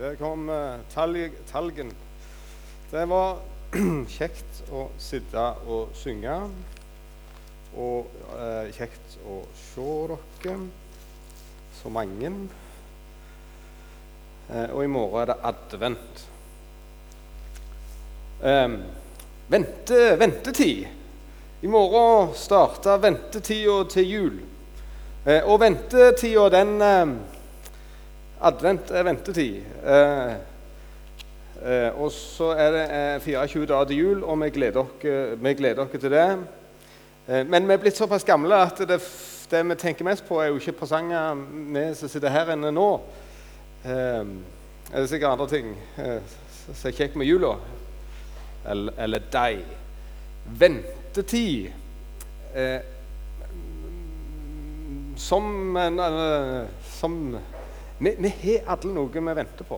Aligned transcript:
Der 0.00 0.14
kom 0.16 0.48
talg, 0.94 1.32
talgen. 1.52 1.90
Det 2.90 3.02
var 3.08 3.42
kjekt 4.16 4.60
å 4.72 4.86
sitte 4.96 5.42
og 5.68 5.90
synge. 5.92 6.36
Og 7.76 8.06
eh, 8.32 8.70
kjekt 8.72 9.18
å 9.28 9.42
se 9.60 9.88
dere, 10.40 10.54
så 11.82 11.92
mange. 11.92 12.30
Eh, 14.48 14.72
og 14.72 14.80
i 14.86 14.88
morgen 14.88 15.20
er 15.20 15.28
det 15.34 15.36
advent. 15.50 16.22
Eh, 18.40 18.78
vente, 19.52 19.98
ventetid. 20.22 20.86
I 21.60 21.74
morgen 21.76 22.32
starter 22.40 23.04
ventetida 23.04 23.76
til 23.92 24.08
jul. 24.08 24.40
Eh, 25.26 25.44
og 25.44 25.60
ventetida, 25.60 26.48
den 26.56 26.74
eh, 26.88 27.04
Advent 28.40 28.90
er 28.90 29.04
ventetid. 29.04 29.60
Eh, 29.84 30.34
eh 31.60 32.00
og 32.00 32.12
så 32.12 32.54
er 32.56 32.70
det 32.72 33.22
24 33.22 33.62
eh, 33.62 33.68
dager 33.68 33.84
til 33.84 33.96
jul, 33.96 34.22
og 34.24 34.40
vi 34.40 34.50
gleder 34.50 34.80
oss, 34.80 35.78
oss 35.78 36.00
til 36.00 36.10
det. 36.10 36.38
Eh, 37.28 37.46
men 37.46 37.68
vi 37.68 37.72
er 37.72 37.82
blitt 37.82 37.96
såpass 37.96 38.24
gamle 38.24 38.56
at 38.56 38.78
det, 38.78 39.00
det, 39.50 39.68
vi 39.68 39.74
tenker 39.74 40.04
mest 40.04 40.24
på, 40.28 40.40
er 40.40 40.46
jo 40.46 40.56
ikke 40.56 40.72
presanger, 40.72 41.34
vi 41.74 41.94
som 41.94 42.08
sitter 42.08 42.28
her 42.28 42.52
inne 42.52 42.72
nå. 42.72 43.00
er 43.84 44.24
det 45.00 45.08
sikkert 45.08 45.32
andre 45.32 45.48
ting 45.48 45.76
som 46.74 46.88
er 46.88 46.96
kjekt 46.96 47.16
med 47.16 47.26
jula. 47.26 47.54
Eller, 48.68 48.92
eller 48.98 49.22
deg. 49.32 49.62
Ventetid. 50.58 51.70
Eh, 52.54 52.80
som, 55.16 55.76
eh, 55.76 56.66
som 56.98 57.36
vi, 58.00 58.32
har 58.42 58.72
alle 58.72 58.94
noe 58.96 59.12
vi 59.12 59.34
venter 59.36 59.66
på, 59.68 59.76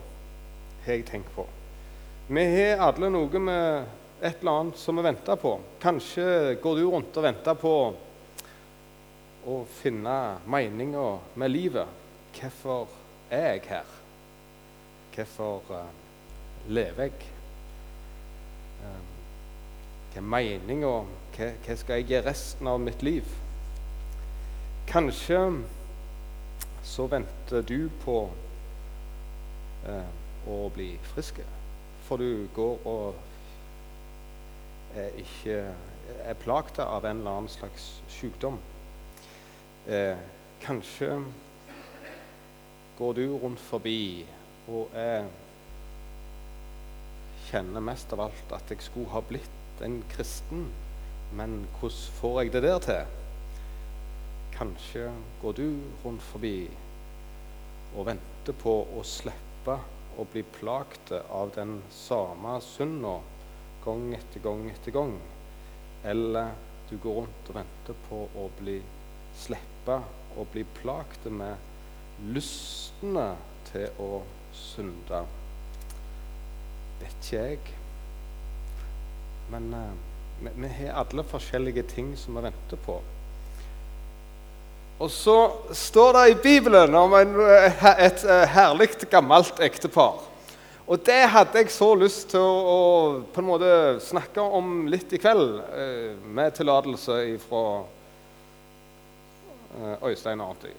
har 0.85 0.95
jeg 0.95 1.07
tenkt 1.09 1.35
på. 1.35 1.47
Vi 2.31 2.45
har 2.55 2.85
alle 2.87 3.11
noe 3.11 3.41
med 3.43 4.23
et 4.23 4.39
eller 4.41 4.61
annet 4.61 4.79
som 4.79 4.97
vi 4.97 5.03
venter 5.03 5.37
på. 5.37 5.57
Kanskje 5.83 6.55
går 6.63 6.79
du 6.79 6.85
rundt 6.87 7.17
og 7.19 7.27
venter 7.27 7.59
på 7.59 7.75
å 9.51 9.57
finne 9.83 10.15
meninga 10.47 11.07
med 11.35 11.51
livet. 11.51 11.99
Hvorfor 12.37 12.87
er 13.27 13.57
jeg 13.57 13.65
her? 13.73 13.91
Hvorfor 15.17 15.75
uh, 15.75 15.91
lever 16.71 17.11
jeg? 17.11 17.31
Um, 18.87 19.11
hva 20.15 20.23
er 20.23 20.29
meninga? 20.37 20.95
Hva 21.35 21.77
skal 21.81 21.99
jeg 21.99 22.13
gjøre 22.13 22.31
resten 22.31 22.71
av 22.71 22.79
mitt 22.87 23.03
liv? 23.03 23.27
Kanskje 24.87 25.43
så 26.83 27.07
venter 27.07 27.63
du 27.67 27.89
på 28.03 28.17
eh, 29.87 30.11
å 30.51 30.59
bli 30.75 30.91
frisk, 31.13 31.41
for 32.07 32.23
du 32.23 32.49
går 32.55 32.87
og 32.89 33.15
er 34.99 35.15
ikke 35.23 35.59
er 36.27 36.37
plaget 36.43 36.83
av 36.85 37.07
en 37.07 37.23
eller 37.23 37.39
annen 37.39 37.53
slags 37.53 37.89
sykdom. 38.13 38.59
Eh, 39.87 40.19
kanskje 40.63 41.23
går 42.99 43.15
du 43.19 43.25
rundt 43.43 43.63
forbi 43.71 44.27
og 44.71 44.93
jeg 44.95 45.25
kjenner 47.49 47.83
mest 47.85 48.13
av 48.15 48.27
alt 48.29 48.55
at 48.55 48.71
jeg 48.71 48.85
skulle 48.85 49.11
ha 49.13 49.23
blitt 49.27 49.83
en 49.83 49.99
kristen, 50.13 50.69
men 51.35 51.63
hvordan 51.81 52.15
får 52.21 52.39
jeg 52.43 52.53
det 52.55 52.63
der 52.63 52.79
til? 52.87 53.22
Kanskje 54.63 55.09
går 55.43 55.53
du 55.59 55.69
rundt 56.05 56.23
forbi 56.23 56.69
og 57.99 58.05
venter 58.07 58.55
på 58.55 58.75
å 58.95 59.01
slippe 59.03 59.75
å 60.15 60.27
bli 60.31 60.45
plagt 60.55 61.11
av 61.19 61.49
den 61.57 61.81
samme 61.91 62.53
synda 62.63 63.17
gang 63.83 64.05
etter 64.15 64.45
gang 64.45 64.61
etter 64.71 64.95
gang. 64.95 65.17
Eller 66.07 66.53
du 66.87 66.95
går 67.03 67.17
rundt 67.25 67.51
og 67.51 67.59
venter 67.59 67.99
på 68.07 68.21
å 68.39 68.45
bli 68.61 68.77
slippe 69.41 69.97
å 70.39 70.45
bli 70.53 70.63
plagt 70.79 71.27
med 71.41 72.23
lystene 72.31 73.33
til 73.73 73.99
å 74.05 74.21
synde. 74.55 75.25
Vet 77.01 77.19
ikke 77.19 77.43
jeg. 77.49 77.75
Men 79.51 79.75
vi, 80.39 80.55
vi 80.55 80.73
har 80.79 81.03
alle 81.03 81.27
forskjellige 81.35 81.89
ting 81.97 82.15
som 82.15 82.39
vi 82.39 82.47
venter 82.47 82.87
på. 82.87 83.01
Og 85.03 85.11
så 85.11 85.51
står 85.75 86.13
det 86.15 86.27
i 86.31 86.35
Bibelen 86.43 86.95
om 86.95 87.15
en, 87.19 87.33
et, 87.43 87.81
et 88.07 88.21
eh, 88.23 88.43
herlig, 88.55 88.93
gammelt 89.11 89.59
ektepar. 89.59 90.21
Og 90.87 91.01
det 91.03 91.25
hadde 91.33 91.59
jeg 91.59 91.73
så 91.75 91.89
lyst 91.99 92.29
til 92.31 92.43
å, 92.43 92.77
på 93.35 93.43
en 93.43 93.49
måte 93.49 93.73
snakke 94.05 94.45
om 94.45 94.85
litt 94.91 95.11
i 95.11 95.19
kveld, 95.19 95.57
eh, 95.75 96.13
med 96.23 96.55
tillatelse 96.55 97.17
fra 97.49 97.65
eh, 99.75 100.07
Øystein 100.13 100.45
Arnti. 100.45 100.71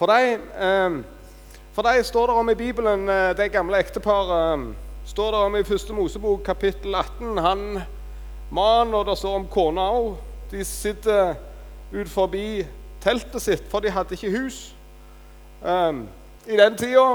For 0.00 0.08
deg, 0.08 0.40
eh, 0.56 1.60
for 1.76 1.90
deg 1.90 2.00
står 2.08 2.32
det 2.32 2.38
om 2.40 2.54
i 2.54 2.56
Bibelen, 2.56 3.04
eh, 3.04 3.34
det 3.36 3.50
gamle 3.52 3.84
ekteparet 3.84 4.32
eh, 4.54 5.04
står 5.12 5.36
det 5.36 5.44
om 5.50 5.60
i 5.60 5.64
første 5.74 5.92
Mosebok, 5.92 6.40
kapittel 6.48 6.96
18. 6.96 7.36
Han 7.36 7.68
mannen, 8.48 8.96
og 8.96 9.04
det 9.12 9.20
står 9.20 9.42
om 9.42 9.48
kona 9.52 9.90
òg. 9.92 10.12
De 10.54 10.64
sitter 10.64 11.36
ut 11.92 12.10
forbi 12.10 12.66
teltet 13.02 13.42
sitt, 13.42 13.64
for 13.70 13.82
de 13.82 13.92
hadde 13.92 14.14
ikke 14.16 14.32
hus 14.34 14.60
um, 15.62 16.04
i 16.46 16.58
den 16.58 16.76
tida. 16.78 17.06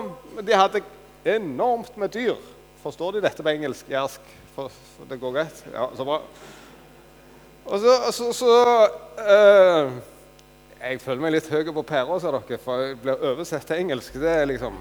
De 0.42 0.58
hadde 0.58 0.82
enormt 1.26 1.98
med 1.98 2.14
dyr. 2.14 2.38
Forstår 2.84 3.16
de 3.16 3.24
dette 3.26 3.44
på 3.44 3.54
engelsk? 3.54 3.88
Jersk? 3.90 4.34
For, 4.56 4.72
det 5.10 5.20
går 5.20 5.34
greit? 5.36 5.64
Ja, 5.74 5.88
så 5.98 6.06
bra. 6.08 6.22
Og 7.66 7.80
så, 7.82 7.96
så, 8.14 8.34
så 8.34 8.52
uh, 9.20 9.96
Jeg 10.80 11.02
føler 11.02 11.24
meg 11.24 11.34
litt 11.34 11.50
høy 11.50 11.66
på 11.74 11.84
pæra, 11.88 12.20
sa 12.22 12.34
dere, 12.36 12.60
for 12.62 12.84
jeg 12.84 13.00
blir 13.02 13.24
oversett 13.32 13.66
til 13.68 13.82
engelsk. 13.82 14.20
Det 14.22 14.30
er 14.30 14.46
liksom 14.52 14.78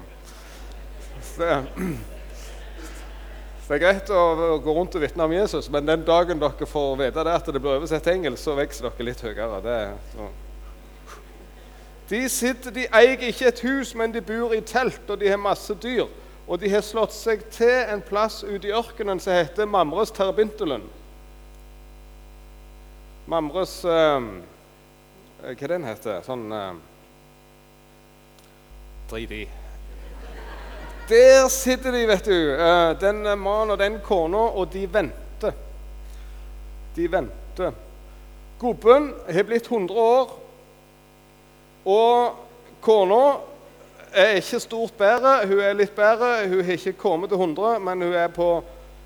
det, 1.35 1.55
det 3.65 3.79
er 3.79 3.81
greit 3.81 4.09
å 4.13 4.57
gå 4.61 4.73
rundt 4.77 4.93
og 4.93 5.01
vitne 5.01 5.25
om 5.25 5.31
Jesus, 5.33 5.71
men 5.73 5.87
den 5.87 6.03
dagen 6.05 6.41
dere 6.41 6.67
får 6.69 6.99
vite 6.99 7.23
det 7.25 7.31
at 7.33 7.47
det 7.49 7.61
blir 7.61 7.79
oversett 7.79 8.11
engelsk, 8.11 8.43
så 8.43 8.53
vokser 8.59 8.85
dere 8.91 9.07
litt 9.07 9.23
høyere. 9.25 9.61
Det, 9.65 10.27
de, 12.11 12.19
sitter, 12.29 12.75
de 12.75 12.85
eier 12.93 13.25
ikke 13.31 13.49
et 13.49 13.63
hus, 13.65 13.95
men 13.97 14.13
de 14.13 14.21
bor 14.21 14.53
i 14.53 14.61
telt, 14.61 15.01
og 15.09 15.17
de 15.17 15.33
har 15.33 15.41
masse 15.41 15.73
dyr. 15.81 16.05
Og 16.45 16.61
de 16.61 16.69
har 16.69 16.85
slått 16.85 17.15
seg 17.17 17.47
til 17.49 17.73
en 17.89 18.05
plass 18.05 18.43
ute 18.45 18.69
i 18.69 18.75
ørkenen 18.77 19.17
som 19.21 19.33
heter 19.33 19.65
Mamres 19.65 20.13
Terbintelen. 20.13 20.85
Mamres 23.25 23.79
eh, 23.89 24.29
Hva 25.41 25.69
den 25.71 25.87
heter 25.89 26.21
Sånn 26.21 26.45
eh, 26.53 26.73
Drit 29.09 29.33
i. 29.33 29.45
Der 31.09 31.47
sitter 31.49 31.91
de, 31.91 32.07
vet 32.07 32.25
du, 32.25 32.33
eh, 32.33 32.99
den 32.99 33.21
mannen 33.37 33.75
og 33.75 33.77
den 33.77 33.99
kona, 34.03 34.37
og 34.57 34.71
de 34.73 34.87
venter. 34.93 35.51
De 36.95 37.11
venter. 37.11 37.75
Gubben 38.59 39.11
har 39.29 39.43
blitt 39.43 39.67
100 39.69 39.99
år, 39.99 40.31
og 41.85 42.39
kona 42.81 43.37
er 44.15 44.39
ikke 44.39 44.59
stort 44.59 44.95
bedre. 44.97 45.35
Hun 45.45 45.59
er 45.59 45.77
litt 45.77 45.93
bedre. 45.95 46.47
Hun 46.47 46.63
har 46.63 46.73
ikke 46.73 46.95
kommet 46.97 47.29
til 47.29 47.37
100, 47.37 47.79
men 47.79 48.01
hun 48.01 48.13
er 48.13 48.27
på 48.33 48.49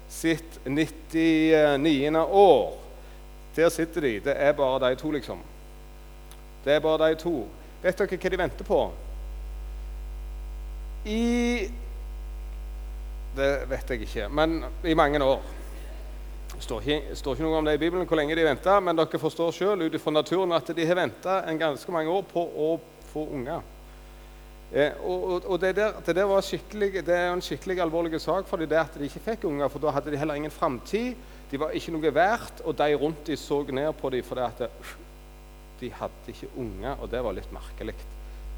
sitt 0.10 0.60
99. 0.66 2.16
år. 2.16 2.78
Der 3.56 3.70
sitter 3.70 4.02
de. 4.02 4.14
Det 4.24 4.34
er 4.38 4.56
bare 4.56 4.90
de 4.90 4.96
to, 4.96 5.12
liksom. 5.12 5.44
Det 6.66 6.74
er 6.74 6.80
bare 6.80 7.10
de 7.10 7.20
to. 7.20 7.36
Vet 7.84 8.00
dere 8.00 8.18
hva 8.18 8.30
de 8.30 8.42
venter 8.46 8.68
på? 8.68 8.82
I 11.06 11.70
det 13.38 13.50
vet 13.70 13.94
jeg 13.94 14.06
ikke. 14.08 14.28
Men 14.30 14.64
i 14.84 14.96
mange 14.98 15.22
år. 15.24 15.42
Det 16.50 16.64
står 16.66 16.88
står 17.16 17.36
ikke 17.38 17.46
noe 17.46 17.60
om 17.62 17.68
det 17.68 17.78
i 17.78 17.82
Bibelen 17.82 18.08
hvor 18.08 18.20
lenge 18.20 18.36
de 18.36 18.44
venta, 18.44 18.80
men 18.84 18.98
dere 18.98 19.20
forstår 19.22 19.54
sjøl 19.56 19.86
ut 19.86 19.94
ifra 19.96 20.12
naturen 20.12 20.52
at 20.58 20.72
de 20.76 20.86
har 20.86 20.98
venta 20.98 21.40
ganske 21.56 21.94
mange 21.94 22.12
år 22.12 22.26
på 22.28 22.44
å 22.44 22.72
få 23.14 23.28
unger. 23.32 23.62
Eh, 24.72 24.94
og, 25.02 25.46
og, 25.46 25.56
det, 25.62 25.72
der, 25.80 25.96
det, 26.06 26.14
der 26.16 26.42
skikkelig, 26.46 26.92
det 27.06 27.16
er 27.16 27.32
en 27.34 27.42
skikkelig 27.42 27.80
alvorlig 27.82 28.20
sak 28.22 28.46
for 28.50 28.62
dem 28.62 28.76
at 28.78 28.98
de 29.00 29.08
ikke 29.08 29.24
fikk 29.32 29.48
unger. 29.50 29.70
For 29.72 29.82
da 29.82 29.94
hadde 29.96 30.12
de 30.14 30.20
heller 30.20 30.38
ingen 30.38 30.54
framtid. 30.54 31.16
De 31.50 31.58
var 31.58 31.74
ikke 31.74 31.96
noe 31.96 32.12
verdt, 32.14 32.62
og 32.66 32.78
de 32.78 32.98
rundt 33.00 33.24
de 33.26 33.38
så 33.40 33.64
ned 33.66 33.90
på 33.98 34.12
dem 34.14 34.26
fordi 34.26 34.46
at 34.46 34.62
de 35.80 35.90
hadde 35.96 36.34
ikke 36.34 36.52
unger. 36.58 37.00
Og 37.00 37.10
det 37.10 37.24
var 37.26 37.38
litt 37.38 37.54
merkelig 37.56 37.96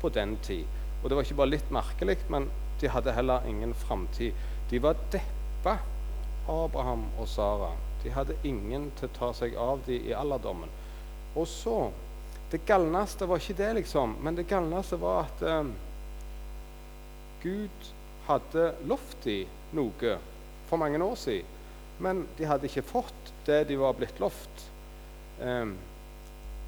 på 0.01 0.09
den 0.09 0.35
tid. 0.43 0.65
Og 1.01 1.09
det 1.09 1.15
var 1.15 1.25
ikke 1.25 1.39
bare 1.39 1.53
litt 1.53 1.71
merkelig, 1.71 2.17
men 2.29 2.49
de 2.81 2.89
hadde 2.91 3.13
heller 3.15 3.47
ingen 3.47 3.73
framtid. 3.77 4.33
De 4.71 4.79
var 4.79 4.95
deppa, 5.11 5.77
Abraham 6.47 7.05
og 7.19 7.27
Sara. 7.27 7.73
De 8.03 8.11
hadde 8.15 8.37
ingen 8.47 8.87
til 8.97 9.09
å 9.09 9.15
ta 9.17 9.31
seg 9.35 9.55
av 9.59 9.83
dem 9.85 10.07
i 10.07 10.15
alderdommen. 10.15 10.71
Og 11.35 11.47
så 11.47 11.91
Det 12.51 12.65
galneste 12.67 13.23
var 13.23 13.39
ikke 13.39 13.55
det, 13.55 13.69
liksom, 13.77 14.17
men 14.19 14.35
det 14.35 14.43
galneste 14.49 14.97
var 14.99 15.21
at 15.21 15.43
eh, 15.47 15.69
Gud 17.39 17.85
hadde 18.27 18.65
lovt 18.83 19.23
dem 19.23 19.47
noe 19.71 20.17
for 20.67 20.81
mange 20.81 20.99
år 20.99 21.15
siden, 21.15 21.47
men 22.03 22.25
de 22.35 22.49
hadde 22.49 22.67
ikke 22.67 22.83
fått 22.89 23.31
det 23.47 23.61
de 23.69 23.77
var 23.79 23.95
blitt 23.95 24.19
lovt. 24.19 24.65
Um, 25.39 25.77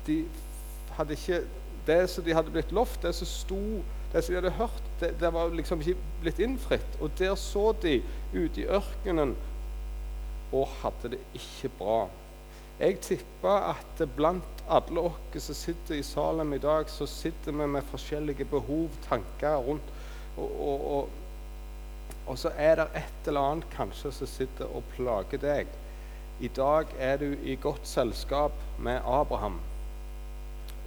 de 0.08 0.24
hadde 0.98 1.20
ikke 1.20 1.44
Det 1.84 2.08
som 2.08 2.24
de 2.24 2.32
hadde 2.32 2.52
blitt 2.52 2.72
lovt, 2.72 3.02
det 3.04 3.12
som 3.12 3.28
sto, 3.28 3.60
det 4.14 4.22
som 4.24 4.32
de 4.32 4.38
hadde 4.40 4.56
hørt, 4.56 4.83
det, 5.04 5.14
det 5.20 5.32
var 5.34 5.54
liksom 5.54 5.82
ikke 5.84 6.00
blitt 6.24 6.42
innfridd. 6.44 7.00
Og 7.02 7.12
der 7.20 7.36
så 7.40 7.72
de 7.84 8.00
ute 8.34 8.64
i 8.64 8.68
ørkenen 8.68 9.36
og 10.54 10.70
hadde 10.82 11.16
det 11.16 11.22
ikke 11.38 11.72
bra. 11.80 12.04
Jeg 12.80 13.00
tipper 13.06 13.74
at 13.74 14.02
blant 14.16 14.64
alle 14.70 15.02
oss 15.10 15.44
som 15.46 15.58
sitter 15.58 16.00
i 16.00 16.06
Salem 16.06 16.54
i 16.56 16.62
dag, 16.62 16.90
så 16.90 17.06
sitter 17.10 17.52
vi 17.52 17.68
med 17.68 17.86
forskjellige 17.92 18.46
behov, 18.50 18.90
tanker 19.10 19.58
rundt. 19.68 19.94
Og, 20.38 20.50
og, 20.68 20.88
og, 20.96 21.10
og 22.28 22.40
så 22.40 22.52
er 22.58 22.76
det 22.82 22.88
et 22.98 23.28
eller 23.30 23.52
annet 23.52 23.70
kanskje 23.76 24.12
som 24.12 24.30
sitter 24.30 24.74
og 24.74 24.86
plager 24.96 25.42
deg. 25.42 25.70
I 26.42 26.50
dag 26.50 26.90
er 27.00 27.18
du 27.22 27.30
i 27.44 27.56
godt 27.62 27.86
selskap 27.88 28.58
med 28.80 29.02
Abraham 29.06 29.60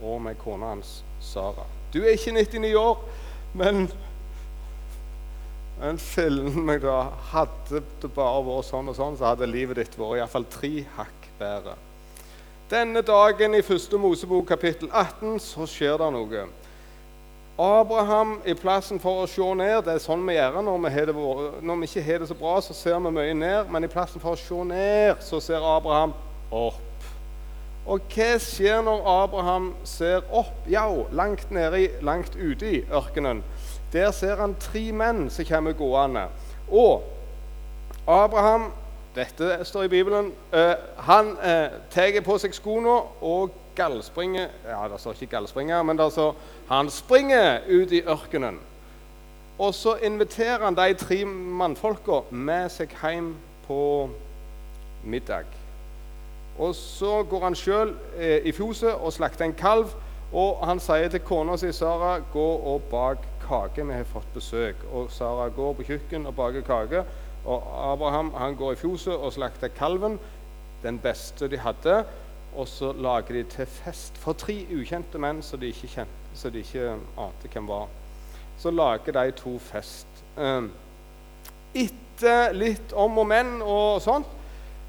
og 0.02 0.22
med 0.22 0.34
kona 0.42 0.74
hans 0.74 1.04
Sara. 1.22 1.64
Du 1.94 2.02
er 2.02 2.16
ikke 2.16 2.34
99 2.34 2.74
år, 2.74 3.04
men 3.54 3.86
men 5.80 5.98
film 6.00 6.70
jeg 6.70 6.80
da 6.84 7.00
Hadde 7.32 7.82
det 8.02 8.12
bare 8.16 8.44
vært 8.46 8.68
sånn 8.70 8.88
og 8.88 8.96
sånn, 8.96 9.18
så 9.18 9.32
hadde 9.32 9.48
livet 9.50 9.80
ditt 9.80 9.98
vært 9.98 10.22
iallfall 10.22 10.46
tre 10.50 10.72
hakk 10.96 11.26
bedre. 11.40 11.76
Denne 12.70 13.02
dagen 13.06 13.54
i 13.54 13.62
første 13.62 13.98
Mosebok 14.00 14.48
kapittel 14.48 14.88
18 14.90 15.36
så 15.44 15.66
skjer 15.70 16.00
det 16.00 16.08
noe. 16.14 16.46
Abraham 17.56 18.34
i 18.44 18.52
plassen 18.58 18.98
for 19.00 19.22
å 19.22 19.28
se 19.30 19.46
ned 19.56 19.86
Det 19.86 19.94
er 19.94 20.02
sånn 20.02 20.26
vi 20.28 20.34
gjør 20.34 20.58
når 20.60 20.82
vi, 20.82 21.04
det, 21.08 21.14
når 21.64 21.78
vi 21.80 21.86
ikke 21.88 22.02
har 22.04 22.18
det 22.20 22.28
så 22.28 22.36
bra, 22.36 22.56
så 22.60 22.76
ser 22.76 22.98
vi 23.00 23.12
mye 23.16 23.36
ned. 23.38 23.70
Men 23.72 23.86
i 23.86 23.92
plassen 23.92 24.20
for 24.20 24.36
å 24.36 24.40
se 24.40 24.58
ned, 24.68 25.22
så 25.24 25.40
ser 25.40 25.64
Abraham 25.64 26.12
opp. 26.50 26.82
Og 27.86 28.02
hva 28.10 28.28
skjer 28.42 28.82
når 28.82 29.06
Abraham 29.08 29.70
ser 29.86 30.26
opp? 30.34 30.66
Ja, 30.68 30.88
langt 31.14 31.52
nede, 31.54 31.86
langt 32.04 32.34
ute 32.34 32.66
i 32.66 32.82
ørkenen. 32.90 33.44
Der 33.92 34.10
ser 34.10 34.36
han 34.36 34.56
tre 34.60 34.92
menn 34.92 35.30
som 35.30 35.44
kommer 35.44 35.72
gående. 35.72 36.26
Og 36.68 37.04
Abraham 38.06 38.72
dette 39.16 39.64
står 39.64 39.82
i 39.82 39.88
Bibelen. 39.88 40.32
Uh, 40.52 40.58
han 40.98 41.30
uh, 41.40 41.78
tar 41.90 42.20
på 42.24 42.36
seg 42.38 42.54
skoene 42.54 42.98
og 43.24 43.54
gallspringer 43.76 44.48
Ja, 44.68 44.82
det 44.88 45.00
står 45.00 45.16
ikke 45.16 45.36
gallspringer, 45.36 45.82
men 45.82 45.98
det 45.98 46.10
står, 46.12 46.34
han 46.68 46.90
springer 46.90 47.64
ut 47.68 47.92
i 47.92 48.02
ørkenen. 48.02 48.58
Og 49.58 49.74
så 49.74 49.96
inviterer 50.04 50.64
han 50.64 50.76
de 50.76 50.94
tre 51.00 51.22
mannfolka 51.24 52.26
med 52.30 52.68
seg 52.72 52.92
hjem 53.00 53.32
på 53.66 54.08
middag. 55.04 55.48
Og 56.58 56.74
så 56.74 57.22
går 57.28 57.44
han 57.44 57.56
sjøl 57.56 57.94
eh, 58.18 58.44
i 58.48 58.52
fjoset 58.52 58.92
og 58.92 59.12
slakter 59.12 59.44
en 59.44 59.56
kalv. 59.56 59.92
Og 60.32 60.60
han 60.66 60.80
sier 60.80 61.08
til 61.08 61.24
kona 61.24 61.56
si 61.60 61.72
Sara 61.72 62.18
gå 62.32 62.46
og 62.72 62.84
bak 62.90 63.24
kake. 63.48 63.86
Vi 63.86 63.94
har 63.94 64.04
fått 64.10 64.34
besøk. 64.34 64.84
Og 64.92 65.10
Sara 65.10 65.48
går 65.48 65.72
på 65.78 65.86
kjøkken 65.90 66.26
og 66.26 66.34
baker 66.36 66.66
kake. 66.66 67.04
Og 67.46 67.66
Abraham 67.92 68.32
han 68.34 68.56
går 68.58 68.72
i 68.72 68.80
fjoset 68.80 69.14
og 69.14 69.32
slakter 69.32 69.68
kalven, 69.68 70.18
den 70.82 70.98
beste 70.98 71.48
de 71.48 71.58
hadde. 71.58 72.04
Og 72.56 72.68
så 72.68 72.92
lager 72.92 73.34
de 73.34 73.42
til 73.42 73.66
fest 73.66 74.18
for 74.18 74.32
tre 74.32 74.56
ukjente 74.74 75.20
menn 75.20 75.42
som 75.44 75.60
de 75.60 75.70
ikke, 75.70 75.90
kjente, 75.92 76.34
så 76.34 76.50
de 76.50 76.64
ikke 76.64 76.96
ante 77.20 77.50
hvem 77.52 77.68
var. 77.68 77.86
Så 78.58 78.70
lager 78.70 79.12
de 79.12 79.30
to 79.36 79.58
fest. 79.60 80.08
Um, 80.36 80.70
etter 81.76 82.54
litt 82.56 82.92
om 82.96 83.18
og 83.20 83.28
men 83.28 83.58
og 83.60 84.00
sånt 84.04 84.32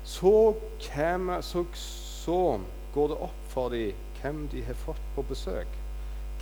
så, 0.08 0.54
kommer, 0.88 1.42
så, 1.44 1.66
så 1.76 2.60
går 2.96 3.12
det 3.12 3.18
opp 3.28 3.42
for 3.52 3.74
dem 3.76 4.06
hvem 4.22 4.46
de 4.52 4.64
har 4.64 4.80
fått 4.86 5.04
på 5.16 5.26
besøk. 5.28 5.76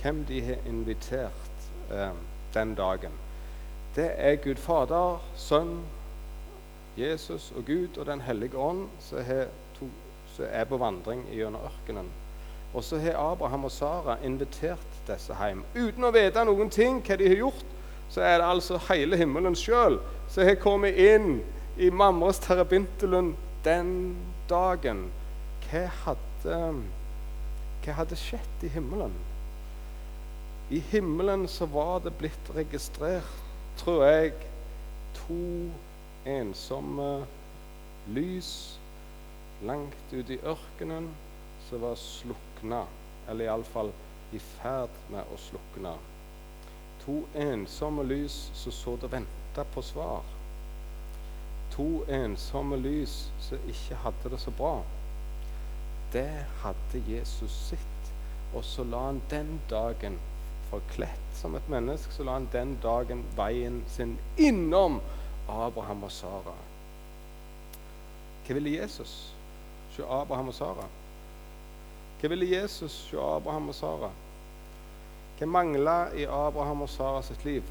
Hvem 0.02 0.22
de 0.28 0.40
har 0.46 0.68
invitert 0.70 1.45
eh, 1.92 2.10
den 2.54 2.74
dagen. 2.74 3.12
Det 3.96 4.10
er 4.16 4.36
Gud 4.44 4.56
Fader, 4.60 5.22
Sønn, 5.36 5.80
Jesus 6.96 7.52
og 7.56 7.64
Gud 7.66 7.98
og 7.98 8.06
Den 8.06 8.20
hellige 8.20 8.58
ånd 8.58 8.88
som, 9.00 9.18
er 10.50 10.64
på 10.64 10.76
vandring 10.76 11.24
gjennom 11.32 11.64
ørkenen. 11.64 12.08
Og 12.74 12.84
så 12.84 12.98
har 13.00 13.16
Abraham 13.32 13.64
og 13.64 13.72
Sara 13.72 14.18
invitert 14.24 15.00
disse 15.08 15.36
hjem. 15.36 15.62
Uten 15.76 16.04
å 16.04 16.12
vite 16.12 16.44
noen 16.44 16.70
ting 16.72 17.00
hva 17.04 17.16
de 17.16 17.28
har 17.28 17.40
gjort, 17.40 17.64
så 18.12 18.20
er 18.20 18.38
det 18.38 18.48
altså 18.48 18.80
hele 18.88 19.16
himmelen 19.16 19.56
sjøl 19.56 19.98
som 20.28 20.44
har 20.44 20.58
kommet 20.60 20.98
inn 21.00 21.40
i 21.80 21.90
mammas 21.90 22.40
terabintelen 22.44 23.34
den 23.64 24.16
dagen 24.50 25.06
hva 25.66 25.86
hadde, 26.04 26.58
hva 27.82 27.96
hadde 27.96 28.18
skjedd 28.20 28.66
i 28.66 28.70
himmelen? 28.76 29.16
I 30.70 30.80
himmelen 30.90 31.48
så 31.48 31.66
var 31.66 32.00
det 32.04 32.14
blitt 32.18 32.50
registrert, 32.54 33.34
tror 33.78 34.04
jeg, 34.04 34.32
to 35.14 35.70
ensomme 36.26 37.10
lys 38.10 38.50
langt 39.66 40.12
ute 40.12 40.36
i 40.36 40.40
ørkenen 40.42 41.10
som 41.68 41.84
var 41.86 41.94
slukna, 42.00 42.84
eller 43.28 43.46
iallfall 43.46 43.92
i 44.34 44.40
ferd 44.42 44.94
med 45.12 45.28
å 45.30 45.38
slukne. 45.48 45.94
To 47.06 47.20
ensomme 47.38 48.06
lys 48.06 48.48
som 48.54 48.74
så 48.74 48.96
det 49.02 49.12
venta 49.14 49.66
på 49.74 49.84
svar 49.86 50.26
to 51.76 52.04
ensomme 52.08 52.76
lys 52.80 53.26
som 53.40 53.68
ikke 53.68 53.98
hadde 54.00 54.30
det 54.32 54.40
så 54.40 54.52
bra. 54.56 54.76
Det 56.12 56.30
hadde 56.62 57.02
Jesus 57.08 57.52
sitt. 57.68 58.12
Og 58.54 58.64
så 58.64 58.84
la 58.88 59.02
han 59.08 59.20
den 59.30 59.58
dagen, 59.70 60.16
forkledt 60.70 61.36
som 61.36 61.54
et 61.54 61.68
menneske, 61.70 62.12
så 62.12 62.24
la 62.24 62.38
han 62.38 62.48
den 62.52 62.76
dagen 62.82 63.24
veien 63.36 63.82
sin 63.92 64.16
innom 64.36 65.00
Abraham 65.48 66.04
og 66.06 66.12
Sara. 66.12 66.54
Hva 68.46 68.54
ville 68.54 68.76
Jesus 68.76 69.14
se 69.94 70.02
Abraham 70.02 70.48
og 70.52 70.54
Sara? 70.54 70.86
Hva 72.20 72.30
ville 72.32 72.48
Jesus 72.50 72.94
se 73.10 73.18
Abraham 73.20 73.68
og 73.68 73.78
Sara? 73.78 74.12
Hva 75.38 75.48
mangla 75.50 75.96
i 76.16 76.24
Abraham 76.24 76.86
og 76.86 76.90
Sara 76.90 77.22
sitt 77.22 77.44
liv? 77.44 77.64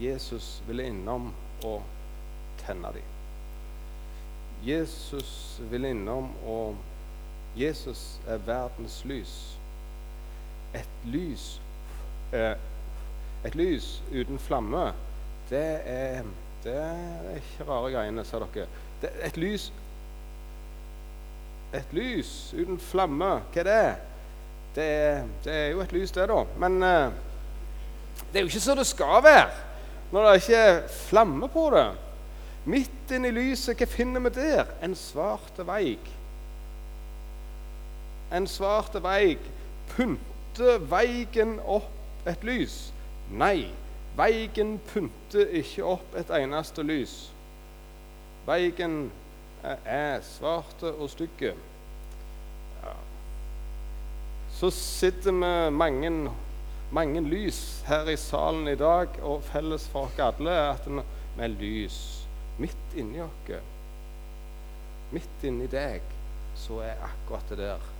Jesus 0.00 0.62
ville 0.66 0.86
innom 0.90 1.28
og 1.64 1.82
tenne 2.64 2.90
dem. 2.96 3.10
Jesus 4.64 5.60
ville 5.70 5.90
innom, 5.92 6.30
og 6.46 6.76
Jesus 7.56 8.20
er 8.26 8.40
verdens 8.46 9.02
lys. 9.04 9.34
Et 10.74 11.08
lys 11.10 11.60
eh, 12.32 12.54
Et 13.44 13.54
lys 13.54 14.02
uten 14.12 14.38
flamme, 14.40 14.92
det 15.50 15.66
er, 15.84 16.22
det 16.64 16.74
er 16.80 17.34
ikke 17.36 17.66
rare 17.68 17.90
greiene, 17.92 18.24
sa 18.24 18.40
dere. 18.40 18.66
Det, 19.02 19.10
et 19.28 19.36
lys 19.36 19.68
Et 21.74 21.92
lys 21.92 22.30
uten 22.56 22.80
flamme, 22.80 23.30
hva 23.52 23.62
er 23.64 23.68
det? 23.68 23.94
Det 24.74 24.88
det 25.44 25.52
er 25.54 25.68
jo 25.74 25.82
et 25.84 25.92
lys, 25.92 26.10
det, 26.14 26.26
da. 26.30 26.40
Men 26.58 26.82
eh, 26.82 27.12
det 28.32 28.40
er 28.40 28.46
jo 28.46 28.50
ikke 28.50 28.64
så 28.64 28.74
det 28.78 28.86
skal 28.86 29.22
være 29.24 29.50
når 30.14 30.26
det 30.26 30.34
ikke 30.42 30.56
er 30.56 30.88
flamme 30.88 31.48
på 31.50 31.70
det. 31.74 31.88
Midt 32.70 33.10
inni 33.12 33.32
lyset, 33.34 33.76
hva 33.76 33.88
finner 33.90 34.22
vi 34.24 34.30
der? 34.36 34.70
En 34.82 34.94
svarte 34.96 35.66
veik. 35.66 36.06
En 38.32 38.46
svarte 38.48 39.02
veig. 39.02 39.42
Pynter 40.54 40.78
veigen 40.86 41.56
opp 41.66 42.28
et 42.30 42.44
lys? 42.46 42.92
Nei, 43.34 43.72
veigen 44.14 44.76
pynter 44.86 45.48
ikke 45.50 45.82
opp 45.96 46.12
et 46.14 46.28
eneste 46.30 46.84
lys. 46.86 47.14
Veigen 48.46 49.08
er 49.66 50.20
svarte 50.22 50.92
og 50.94 51.10
stygge. 51.10 51.56
Ja. 52.84 52.92
Så 54.54 54.70
sitter 54.70 55.34
vi 55.34 55.50
mange, 55.74 56.12
mange 56.94 57.22
lys 57.26 57.82
her 57.88 58.12
i 58.12 58.16
salen 58.16 58.70
i 58.70 58.76
dag, 58.78 59.18
og 59.26 59.42
felles 59.48 59.88
for 59.90 60.06
oss 60.06 60.22
alle 60.22 60.54
er 60.54 60.68
at 60.76 60.86
vi 60.86 61.02
er 61.48 61.56
lys 61.56 61.98
midt 62.62 62.94
inni 62.94 63.18
oss, 63.24 63.50
midt 65.10 65.48
inni 65.50 65.66
deg, 65.66 66.06
så 66.54 66.78
er 66.86 67.02
akkurat 67.10 67.50
det 67.50 67.58
der 67.64 67.90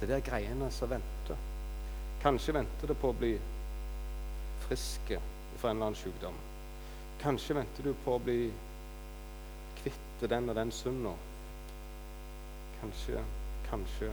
det 0.00 0.08
der 0.08 0.24
greiene 0.24 0.70
som 0.72 0.90
venter. 0.90 1.13
Kanskje 2.24 2.54
venter 2.56 2.88
du 2.88 2.94
på 2.96 3.10
å 3.12 3.16
bli 3.20 3.34
friske 4.64 5.18
fra 5.60 5.70
en 5.70 5.76
eller 5.76 5.90
annen 5.90 5.98
sykdom. 6.00 6.36
Kanskje 7.20 7.56
venter 7.58 7.84
du 7.84 7.90
på 8.04 8.14
å 8.16 8.22
bli 8.24 8.38
kvitt 9.82 10.24
den 10.32 10.48
og 10.48 10.56
den 10.56 10.72
synda. 10.72 11.12
Kanskje, 12.80 13.20
kanskje, 13.68 14.08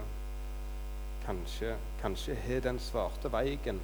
kanskje 1.26 1.72
Kanskje 2.02 2.36
har 2.44 2.60
den 2.66 2.80
svarte 2.84 3.32
veien 3.32 3.80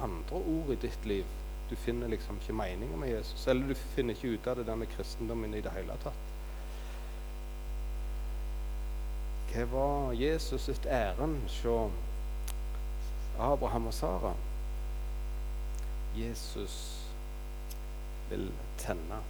andre 0.00 0.42
ord 0.52 0.70
i 0.72 0.78
ditt 0.84 1.04
liv 1.04 1.24
Du 1.70 1.76
finner 1.76 2.08
liksom 2.08 2.36
ikke 2.40 2.56
meninga 2.60 3.00
med 3.00 3.14
Jesus. 3.14 3.46
Eller 3.48 3.72
du 3.72 3.74
finner 3.94 4.12
ikke 4.12 4.34
ut 4.34 4.46
av 4.52 4.60
det 4.60 4.68
der 4.68 4.76
med 4.76 4.92
kristendommen 4.92 5.54
i 5.54 5.64
det 5.64 5.72
hele 5.72 5.96
tatt. 6.04 6.28
Hva 9.54 9.66
var 9.72 10.12
Jesus 10.18 10.68
sitt 10.68 10.86
ærend 10.86 11.40
hos 11.46 11.60
Abraham 13.38 13.86
og 13.86 13.94
Sara? 13.94 14.34
Jesus 16.16 17.06
vil 18.30 18.52
tenne. 18.78 19.22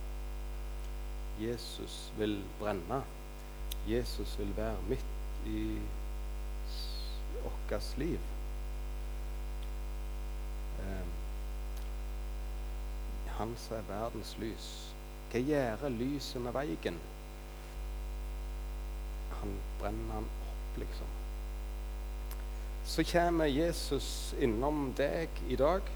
Jesus 1.41 2.13
vil 2.19 2.45
brenne. 2.59 3.03
Jesus 3.89 4.39
vil 4.39 4.57
være 4.57 4.77
midt 4.89 5.07
i 5.47 5.79
vårt 7.43 7.99
liv. 7.99 8.19
Eh, 10.81 11.07
han 13.39 13.55
som 13.57 13.77
er 13.77 13.89
verdens 13.89 14.35
lys. 14.39 14.69
Hva 15.31 15.41
gjør 15.41 15.89
lyset 15.95 16.43
med 16.43 16.53
veien? 16.53 17.01
Han 19.41 19.57
brenner 19.81 20.15
han 20.19 20.29
opp, 20.51 20.79
liksom. 20.83 21.20
Så 22.91 23.05
kommer 23.07 23.47
Jesus 23.47 24.35
innom 24.43 24.89
deg 24.99 25.37
i 25.47 25.55
dag, 25.55 25.87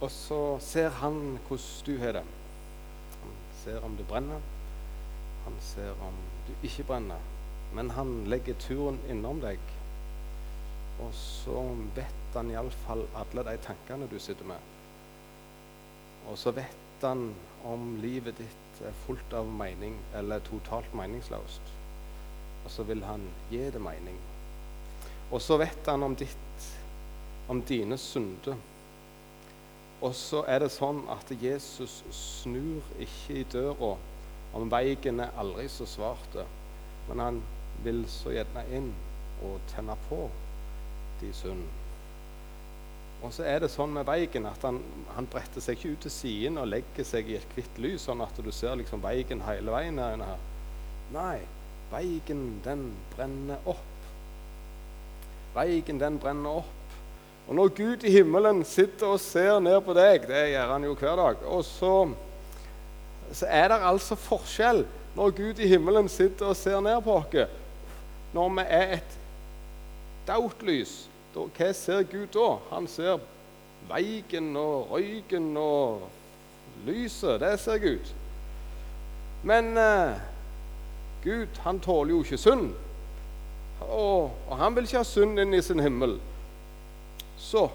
og 0.00 0.10
så 0.10 0.40
ser 0.58 0.90
han 0.98 1.36
hvordan 1.46 1.86
du 1.86 1.92
har 2.02 2.18
det. 2.18 2.24
Han 3.20 3.38
ser 3.62 3.86
om 3.86 3.94
du 3.96 4.02
brenner. 4.10 4.42
Han 5.44 5.60
ser 5.62 6.02
om 6.02 6.18
du 6.48 6.66
ikke 6.66 6.88
brenner. 6.90 7.22
Men 7.78 7.94
han 7.94 8.12
legger 8.26 8.58
turen 8.66 8.98
innom 9.06 9.38
deg. 9.40 9.62
Og 10.98 11.14
så 11.14 11.62
vet 11.94 12.34
han 12.34 12.50
iallfall 12.50 13.06
alle 13.22 13.46
de 13.46 13.56
tankene 13.70 14.10
du 14.10 14.18
sitter 14.18 14.50
med. 14.50 14.70
Og 16.26 16.38
så 16.42 16.50
vet 16.58 17.06
han 17.06 17.28
om 17.64 17.92
livet 18.02 18.42
ditt 18.42 18.82
er 18.82 19.02
fullt 19.06 19.32
av 19.32 19.46
mening 19.46 19.94
eller 20.18 20.42
totalt 20.50 20.90
meningsløst. 20.98 21.76
Og 22.64 22.72
så 22.74 22.90
vil 22.90 23.06
han 23.06 23.30
gi 23.52 23.68
det 23.70 23.80
mening. 23.80 24.25
Og 25.30 25.42
så 25.42 25.58
vet 25.58 25.88
han 25.90 26.06
om 26.06 26.14
ditt, 26.16 26.66
om 27.50 27.62
dine 27.66 27.98
synder. 27.98 28.58
Og 30.04 30.12
så 30.14 30.42
er 30.46 30.60
det 30.62 30.74
sånn 30.74 31.00
at 31.10 31.30
Jesus 31.40 32.02
snur 32.14 32.84
ikke 33.00 33.40
i 33.40 33.46
døra 33.52 33.94
om 34.56 34.70
veien 34.72 35.20
er 35.20 35.34
aldri 35.40 35.66
så 35.72 35.86
svart, 35.88 36.36
men 37.08 37.20
han 37.20 37.40
vil 37.84 38.04
så 38.08 38.32
gjerne 38.32 38.62
inn 38.76 38.92
og 39.44 39.58
tenne 39.72 39.96
på 40.08 40.26
de 41.20 41.32
synd. 41.36 41.64
Og 43.24 43.32
så 43.32 43.46
er 43.48 43.62
det 43.64 43.72
sånn 43.72 43.94
med 43.96 44.06
veien 44.08 44.46
at 44.48 44.64
han, 44.66 44.78
han, 45.16 45.28
bretter 45.32 45.64
seg 45.64 45.78
ikke 45.78 45.94
ut 45.94 46.02
til 46.06 46.12
siden 46.12 46.60
og 46.60 46.68
legger 46.68 47.06
seg 47.08 47.30
i 47.32 47.38
et 47.38 47.56
hvitt 47.56 47.80
lys, 47.80 48.04
sånn 48.06 48.22
at 48.24 48.36
du 48.44 48.52
ser 48.52 48.76
liksom 48.78 49.02
veien 49.04 49.44
hele 49.48 49.72
veien 49.72 50.00
her. 50.00 50.24
Nei, 51.14 51.40
veien, 51.92 52.46
den 52.64 52.90
brenner 53.14 53.72
opp. 53.72 53.95
Veien, 55.56 56.00
den 56.00 56.20
brenner 56.20 56.60
opp. 56.60 56.72
Og 57.46 57.54
når 57.54 57.74
Gud 57.78 58.04
i 58.04 58.12
himmelen 58.12 58.64
sitter 58.66 59.14
og 59.14 59.22
ser 59.22 59.60
ned 59.62 59.78
på 59.86 59.94
deg, 59.96 60.26
det 60.28 60.48
gjør 60.52 60.72
han 60.74 60.86
jo 60.86 60.96
hver 60.98 61.20
dag, 61.20 61.44
og 61.46 61.62
så 61.64 61.96
så 63.32 63.46
er 63.50 63.68
det 63.68 63.78
altså 63.82 64.14
forskjell 64.14 64.84
når 65.16 65.30
Gud 65.36 65.58
i 65.58 65.68
himmelen 65.68 66.08
sitter 66.08 66.52
og 66.52 66.56
ser 66.56 66.80
ned 66.80 67.00
på 67.02 67.16
oss. 67.16 67.48
Når 68.34 68.48
vi 68.58 68.64
er 68.68 68.92
et 68.98 69.16
dautlys, 70.28 71.06
hva 71.34 71.72
ser 71.76 72.04
Gud 72.10 72.28
da? 72.34 72.56
Han 72.70 72.86
ser 72.88 73.20
veiken 73.88 74.54
og 74.56 74.92
røyken 74.92 75.50
og 75.60 76.06
lyset. 76.86 77.40
Det 77.40 77.54
ser 77.60 77.78
Gud. 77.82 78.12
Men 79.46 79.76
eh, 79.78 80.16
Gud, 81.24 81.60
han 81.64 81.80
tåler 81.80 82.16
jo 82.16 82.22
ikke 82.24 82.40
synd. 82.40 82.70
Og, 83.80 84.32
og 84.48 84.56
han 84.58 84.76
vil 84.76 84.88
ikke 84.88 85.02
ha 85.02 85.06
synd 85.06 85.40
inn 85.40 85.54
i 85.54 85.62
sin 85.62 85.82
himmel. 85.84 86.16
Så 87.36 87.66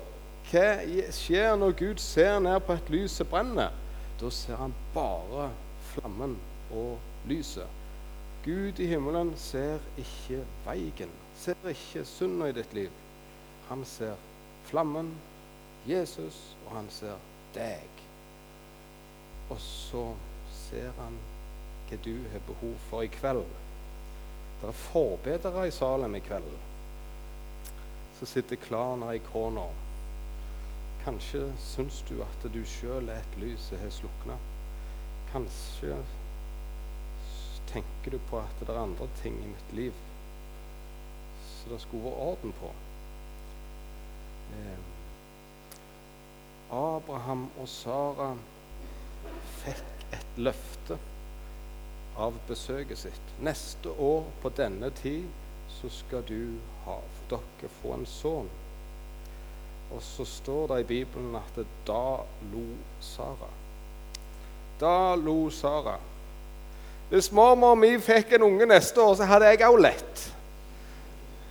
hva 0.51 0.65
skjer 1.15 1.53
når 1.59 1.75
Gud 1.79 2.01
ser 2.03 2.39
ned 2.43 2.57
på 2.65 2.75
et 2.75 2.89
lys 2.91 3.19
som 3.21 3.29
brenner? 3.31 3.75
Da 4.19 4.29
ser 4.33 4.57
han 4.59 4.73
bare 4.95 5.51
flammen 5.93 6.35
og 6.75 6.97
lyset. 7.29 7.67
Gud 8.45 8.79
i 8.81 8.87
himmelen 8.89 9.35
ser 9.37 9.79
ikke 10.01 10.41
veien, 10.65 11.11
ser 11.37 11.69
ikke 11.69 12.05
synda 12.09 12.49
i 12.49 12.55
ditt 12.57 12.73
liv. 12.73 12.89
Han 13.69 13.85
ser 13.85 14.17
flammen, 14.65 15.13
Jesus, 15.87 16.39
og 16.65 16.75
han 16.79 16.89
ser 16.89 17.21
deg. 17.53 18.01
Og 19.51 19.59
så 19.61 20.07
ser 20.53 20.89
han 20.97 21.19
hva 21.89 21.99
du 22.01 22.15
har 22.33 22.43
behov 22.47 22.73
for 22.89 23.05
i 23.05 23.11
kveld. 23.13 23.45
Det 24.61 24.69
er 24.69 24.83
forbedere 24.91 25.67
i 25.67 25.73
Salem 25.73 26.15
i 26.15 26.21
kveld 26.25 26.51
som 28.21 28.29
sitter 28.29 28.55
klar 28.55 29.13
i 29.13 29.19
krona 29.31 29.63
Kanskje 31.01 31.47
syns 31.57 32.03
du 32.05 32.19
at 32.21 32.43
du 32.53 32.59
sjøl 32.69 33.07
er 33.09 33.23
et 33.23 33.37
lys 33.41 33.63
som 33.71 33.79
har 33.81 33.89
slukna. 33.95 34.35
Kanskje 35.31 35.95
tenker 37.71 38.13
du 38.13 38.19
på 38.29 38.37
at 38.37 38.61
det 38.61 38.69
er 38.69 38.83
andre 38.83 39.07
ting 39.23 39.39
i 39.41 39.49
mitt 39.49 39.73
liv 39.73 39.97
som 41.47 41.73
det 41.73 41.81
skulle 41.81 42.05
vært 42.05 42.21
orden 42.27 42.53
på. 42.59 42.69
Eh, 44.59 44.85
Abraham 46.77 47.47
og 47.57 47.69
Sara 47.73 48.29
fikk 49.63 50.05
et 50.19 50.37
løfte 50.37 51.01
av 52.21 52.37
besøket 52.47 52.99
sitt. 53.01 53.31
Neste 53.41 53.89
år 53.89 54.27
på 54.41 54.51
denne 54.57 54.91
tid 55.01 55.25
så 55.79 55.89
skal 55.89 56.23
du 56.27 56.57
ha, 56.85 56.97
for 56.97 57.31
dere 57.33 57.71
få 57.81 57.95
en 57.95 58.05
sønn. 58.09 58.51
Og 59.91 60.03
så 60.05 60.25
står 60.25 60.67
det 60.71 60.79
i 60.83 60.87
Bibelen 60.93 61.35
at 61.35 61.57
det, 61.57 61.65
da 61.87 62.21
lo 62.53 62.67
Sara. 63.03 63.49
Da 64.79 65.15
lo 65.19 65.49
Sara. 65.51 65.97
Hvis 67.11 67.31
mormor 67.35 67.75
mi 67.75 67.97
fikk 67.99 68.37
en 68.37 68.47
unge 68.47 68.69
neste 68.69 69.01
år, 69.03 69.17
så 69.19 69.27
hadde 69.27 69.49
jeg 69.51 69.65
òg 69.67 69.81
lett. 69.83 70.23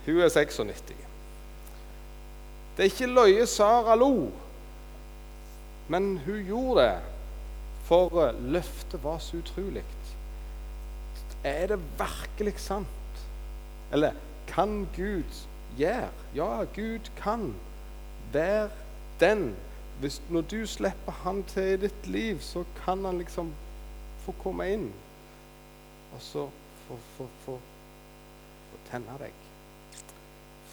Hun 0.07 0.23
er 0.23 0.31
96. 0.33 0.95
Det 2.77 2.85
er 2.87 2.89
ikke 2.89 3.11
løye 3.11 3.45
Sara 3.45 3.93
lo, 3.99 4.31
men 5.91 6.15
hun 6.25 6.45
gjorde 6.47 6.85
det. 6.87 6.99
For 7.85 8.31
løftet 8.41 9.03
var 9.03 9.19
så 9.19 9.37
utrolig. 9.37 9.83
Er 11.43 11.67
det 11.67 11.79
virkelig 11.99 12.59
sant? 12.59 13.25
Eller 13.91 14.13
kan 14.47 14.87
Gud 14.95 15.47
gjøre? 15.77 16.09
Ja, 16.35 16.63
Gud 16.75 17.11
kan 17.17 17.55
være 18.33 18.69
den. 19.19 19.55
Hvis, 19.99 20.21
når 20.29 20.41
du 20.41 20.65
slipper 20.65 21.11
han 21.11 21.43
til 21.43 21.73
i 21.73 21.77
ditt 21.77 22.07
liv, 22.07 22.39
så 22.39 22.63
kan 22.85 23.05
han 23.05 23.17
liksom 23.17 23.53
få 24.25 24.33
komme 24.43 24.69
inn. 24.73 24.87
Og 26.15 26.21
så 26.21 26.47
få, 26.87 26.97
få, 27.17 27.27
få, 27.45 27.59
få 28.71 28.81
tenne 28.91 29.17
deg. 29.21 29.45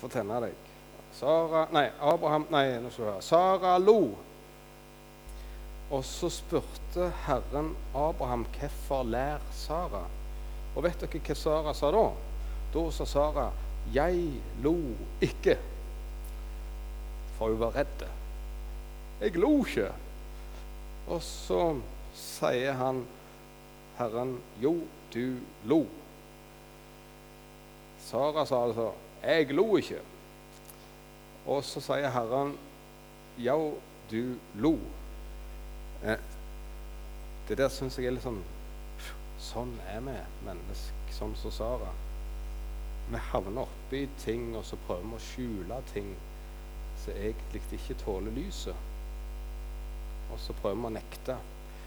Få 0.00 0.08
tenne 0.08 0.40
deg. 0.46 0.54
Sara 1.18 1.66
Nei, 1.72 1.88
Abraham 2.00 2.46
Nei, 2.52 2.64
nå 2.80 2.90
skal 2.90 3.04
du 3.04 3.10
høre. 3.10 3.22
Sara 3.25 3.76
lo. 3.78 4.00
Og 5.90 6.04
så 6.04 6.28
spurte 6.32 7.08
Herren 7.25 7.72
Abraham 7.96 8.44
hvorfor 8.58 9.08
lær 9.08 9.44
Sara. 9.56 10.04
Og 10.78 10.85
vet 10.87 11.00
dere 11.02 11.20
hva 11.26 11.35
Sara 11.35 11.75
sa 11.75 11.90
da? 11.90 12.04
Da 12.73 12.90
sa 12.94 13.04
Sara 13.04 13.50
'Jeg 13.90 14.40
lo 14.62 14.76
ikke' 15.20 15.58
for 17.38 17.49
hun 17.49 17.61
var 17.61 17.76
redd. 17.76 18.02
Jeg 19.20 19.37
lo 19.38 19.64
ikke. 19.64 19.92
Og 21.06 21.23
så 21.23 21.62
sier 22.14 22.73
han, 22.73 23.04
Herren, 23.99 24.38
jo, 24.62 24.75
du 25.14 25.38
lo. 25.64 25.85
Sara 28.08 28.44
sa 28.47 28.64
altså, 28.66 28.90
jeg 29.23 29.54
lo 29.54 29.76
ikke. 29.78 30.02
Og 31.47 31.62
så 31.64 31.80
sier 31.80 32.11
Herren, 32.11 32.56
ja, 33.38 33.56
du 34.11 34.35
lo. 34.58 34.75
Eh, 36.02 36.18
det 37.49 37.58
der 37.58 37.70
syns 37.73 37.99
jeg 37.99 38.11
er 38.11 38.18
litt 38.18 38.26
sånn 38.26 38.42
Sånn 39.38 39.71
er 39.87 40.00
vi 40.02 40.14
mennesker, 40.47 41.12
sånn 41.14 41.35
som 41.38 41.54
Sara. 41.54 41.90
Vi 43.09 43.21
havner 43.30 43.64
oppi 43.64 44.02
ting, 44.21 44.50
og 44.59 44.66
så 44.66 44.76
prøver 44.87 45.07
vi 45.07 45.16
å 45.16 45.26
skjule 45.28 45.78
ting 45.92 46.11
som 47.04 47.14
egentlig 47.14 47.62
ikke 47.78 47.97
tåler 48.02 48.35
lyset. 48.37 48.75
Og 50.28 50.40
så 50.42 50.57
prøver 50.59 50.83
vi 50.83 50.90
å 50.90 50.97
nekte. 50.99 51.38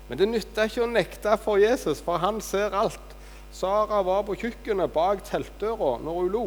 Men 0.07 0.19
det 0.19 0.29
nytter 0.31 0.67
ikke 0.67 0.85
å 0.85 0.91
nekte 0.91 1.35
for 1.43 1.61
Jesus, 1.61 2.01
for 2.03 2.23
han 2.23 2.41
ser 2.43 2.73
alt. 2.75 3.17
Sara 3.51 3.99
var 4.07 4.23
på 4.25 4.37
kjøkkenet 4.39 4.93
bak 4.95 5.25
teltdøra 5.27 5.97
når 6.01 6.17
hun 6.17 6.31
lo. 6.33 6.45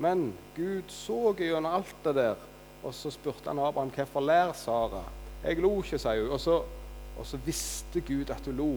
Men 0.00 0.30
Gud 0.56 0.92
så 0.92 1.34
gjennom 1.36 1.74
alt 1.80 1.96
det 2.04 2.14
der 2.16 2.46
Og 2.80 2.94
så 2.96 3.10
spurte 3.12 3.50
han 3.50 3.58
Abraham 3.60 3.90
hvorfor 3.92 4.24
ler 4.24 4.54
Sara. 4.56 5.02
Jeg 5.42 5.60
lo 5.60 5.74
ikke, 5.82 5.98
sier 6.00 6.22
hun. 6.22 6.30
Og 6.32 6.40
så, 6.40 6.54
og 7.18 7.26
så 7.28 7.40
visste 7.44 8.00
Gud 8.00 8.32
at 8.32 8.46
hun 8.48 8.56
lo. 8.56 8.70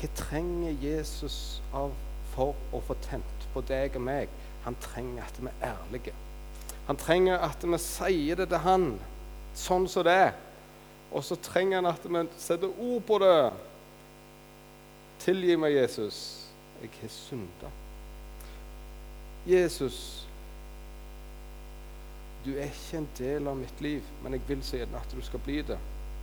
Hva 0.00 0.08
trenger 0.16 0.76
Jesus 0.80 1.60
av 1.76 1.92
for 2.32 2.56
å 2.72 2.80
få 2.86 2.96
tent 3.04 3.48
på 3.52 3.60
deg 3.68 3.98
og 3.98 4.06
meg? 4.06 4.30
Han 4.64 4.76
trenger 4.80 5.26
at 5.26 5.40
vi 5.40 5.50
er 5.50 5.74
ærlige. 5.74 6.14
Han 6.86 6.96
trenger 6.96 7.42
at 7.44 7.64
vi 7.64 7.78
sier 7.84 8.40
det 8.40 8.48
til 8.48 8.64
han 8.64 8.86
sånn 9.56 9.84
som 9.92 10.06
det 10.08 10.16
er. 10.22 10.32
Og 11.12 11.24
så 11.26 11.36
trenger 11.42 11.82
han 11.82 11.90
at 11.90 12.06
vi 12.06 12.24
setter 12.40 12.72
ord 12.80 13.04
på 13.04 13.20
det. 13.20 13.36
Tilgi 15.20 15.58
meg, 15.60 15.76
Jesus. 15.76 16.22
Jeg 16.80 16.96
har 17.02 17.12
synda. 17.12 17.70
Jesus, 19.44 20.26
du 22.44 22.54
er 22.54 22.72
ikke 22.72 23.00
en 23.00 23.08
del 23.18 23.48
av 23.48 23.56
mitt 23.56 23.80
liv, 23.84 24.04
men 24.22 24.36
jeg 24.36 24.48
vil 24.48 24.62
så 24.64 24.80
gjerne 24.80 25.00
at 25.00 25.12
du 25.12 25.20
skal 25.24 25.44
bli 25.44 25.60
det. 25.66 25.76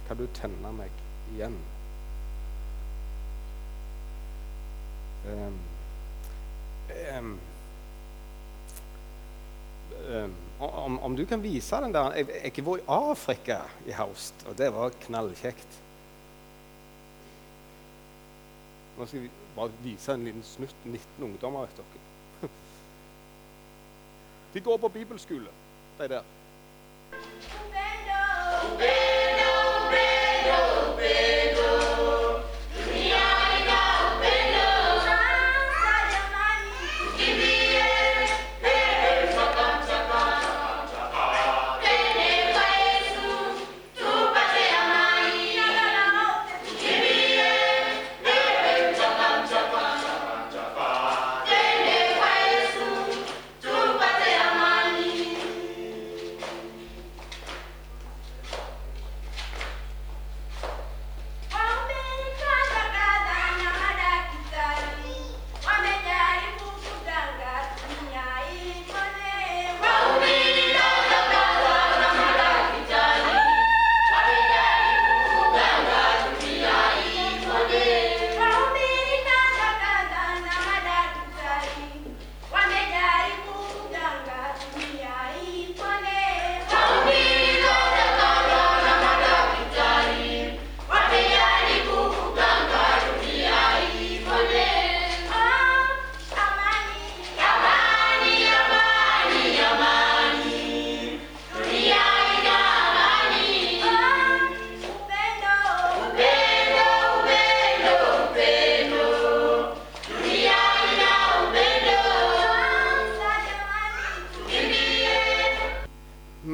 Kan 0.08 0.18
du 0.18 0.26
tenne 0.34 0.72
meg 0.74 1.04
igjen? 1.36 1.58
Um, 5.28 5.60
um, 10.08 10.36
om, 10.60 11.00
om, 11.00 11.16
du 11.16 11.26
kan 11.26 11.44
vise 11.44 11.76
den 11.76 11.94
der 11.94 12.14
Jeg, 12.16 12.52
jeg 12.58 12.66
var 12.66 12.78
i 12.78 12.82
Afrika 12.88 13.58
i 13.88 13.92
høst, 13.92 14.48
og 14.48 14.58
det 14.58 14.74
var 14.74 14.96
knallkjekt. 15.04 15.82
Nå 18.98 19.06
skal 19.06 19.28
vi 19.28 19.32
bare 19.56 19.72
vise 19.84 20.14
en 20.14 20.26
liten 20.26 20.44
snutt 20.44 20.86
19 20.86 21.24
ungdommer. 21.30 21.68
vet 21.68 21.78
dere. 21.78 21.86
De 24.54 24.62
går 24.62 24.78
på 24.78 24.88
bibelskole, 24.88 25.52
de 26.00 26.08
der. 26.16 26.24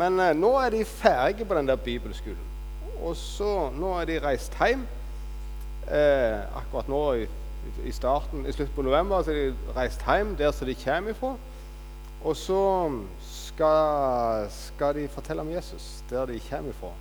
Men 0.03 0.19
eh, 0.19 0.33
nå 0.35 0.51
er 0.59 0.73
de 0.73 0.83
ferdige 0.85 1.47
på 1.47 1.55
den 1.55 1.69
der 1.69 1.79
bibelskolen. 1.79 2.49
Og 3.03 3.15
så 3.19 3.69
Nå 3.75 3.95
er 3.99 4.09
de 4.09 4.19
reist 4.23 4.55
hjem. 4.59 4.83
Eh, 5.87 6.57
akkurat 6.59 6.89
nå 6.91 7.01
i, 7.19 7.27
i 7.87 7.91
starten, 7.91 8.45
i 8.47 8.51
slutten 8.51 8.75
på 8.75 8.85
november 8.87 9.23
så 9.23 9.31
er 9.33 9.39
de 9.39 9.73
reist 9.75 10.03
hjem 10.07 10.35
der 10.39 10.51
som 10.55 10.67
de 10.67 10.75
kommer 10.83 11.15
ifra. 11.15 11.33
Og 12.23 12.35
så 12.39 12.59
skal, 13.27 14.47
skal 14.51 14.95
de 14.95 15.09
fortelle 15.11 15.43
om 15.43 15.51
Jesus 15.51 16.03
der 16.09 16.25
de 16.25 16.39
kommer 16.49 16.71
ifra. 16.71 16.93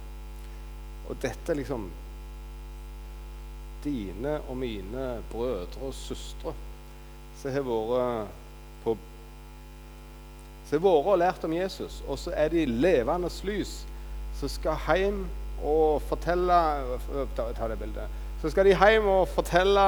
Og 1.09 1.19
dette 1.23 1.53
er 1.53 1.59
liksom 1.59 1.89
dine 3.85 4.41
og 4.49 4.57
mine 4.57 5.07
brødre 5.31 5.87
og 5.87 5.95
søstre 5.95 6.55
som 7.39 7.51
har 7.51 7.65
vært 7.67 8.37
på 8.85 8.95
som 10.73 10.81
har 10.81 11.03
vært 11.03 11.13
og 11.13 11.19
lært 11.21 11.43
om 11.45 11.53
Jesus, 11.53 12.03
og 12.09 12.19
så 12.19 12.33
er 12.33 12.49
de 12.49 12.65
levende 12.65 13.29
lys 13.45 13.83
som 14.41 14.49
skal 14.49 14.79
hjem 14.97 15.19
og 15.63 16.01
fortelle 16.09 16.59
ta, 17.37 17.51
ta 17.53 17.69
det 17.69 17.77
bildet. 17.79 18.21
Så 18.41 18.51
skal 18.51 18.67
de 18.67 18.73
hjem 18.79 19.07
og 19.07 19.29
fortelle 19.29 19.85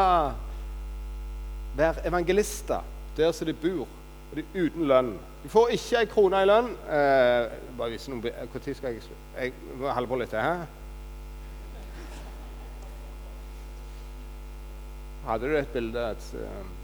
Være 1.74 2.06
evangelister 2.06 2.84
der 3.16 3.32
som 3.32 3.46
de 3.46 3.54
bor, 3.54 3.88
og 4.30 4.36
de 4.36 4.44
er 4.44 4.66
uten 4.66 4.84
lønn. 4.86 5.08
De 5.42 5.48
får 5.48 5.72
ikke 5.74 5.98
ei 5.98 6.06
krone 6.06 6.42
i 6.42 6.46
lønn. 6.46 6.70
Eh, 6.86 7.56
bare 7.78 7.90
vise 7.90 8.12
noen 8.12 8.22
Når 8.22 8.74
skal 8.74 8.94
jeg? 8.94 9.02
Jeg 9.40 9.52
må 9.80 9.90
holde 9.90 10.08
på 10.08 10.20
litt. 10.20 10.36
Hæ? 10.38 10.54
Hadde 15.26 15.50
du 15.50 15.56
et 15.58 15.74
bilde, 15.74 16.10
et 16.10 16.30
sjef? 16.30 16.83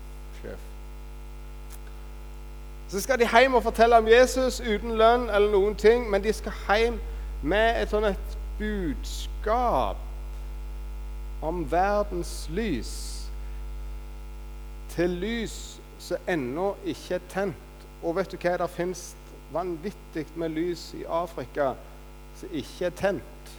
Så 2.91 3.01
skal 3.01 3.19
de 3.19 3.29
hjem 3.39 3.55
og 3.55 3.63
fortelle 3.63 3.99
om 3.99 4.09
Jesus 4.09 4.61
uten 4.61 4.97
lønn 4.99 5.29
eller 5.31 5.53
noen 5.53 5.77
ting, 5.79 6.09
men 6.11 6.25
de 6.25 6.33
skal 6.35 6.53
hjem 6.67 6.97
med 7.43 7.79
et 7.79 7.93
sånn 7.93 8.09
et 8.09 8.33
budskap 8.59 9.97
om 11.47 11.63
verdens 11.71 12.49
lys. 12.51 12.91
Til 14.91 15.15
lys 15.23 15.55
som 16.03 16.27
ennå 16.35 16.73
ikke 16.83 17.21
er 17.21 17.29
tent. 17.31 17.87
Og 18.03 18.17
vet 18.19 18.33
du 18.33 18.37
hva? 18.43 18.57
Det 18.59 18.71
fins 18.75 19.05
vanvittig 19.55 20.27
med 20.35 20.57
lys 20.59 20.91
i 20.99 21.05
Afrika 21.07 21.75
som 22.41 22.59
ikke 22.59 22.91
er 22.91 22.99
tent. 22.99 23.55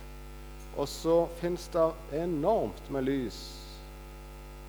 Og 0.75 0.91
så 0.91 1.23
fins 1.39 1.69
det 1.71 1.87
enormt 2.19 2.91
med 2.91 3.07
lys 3.07 3.39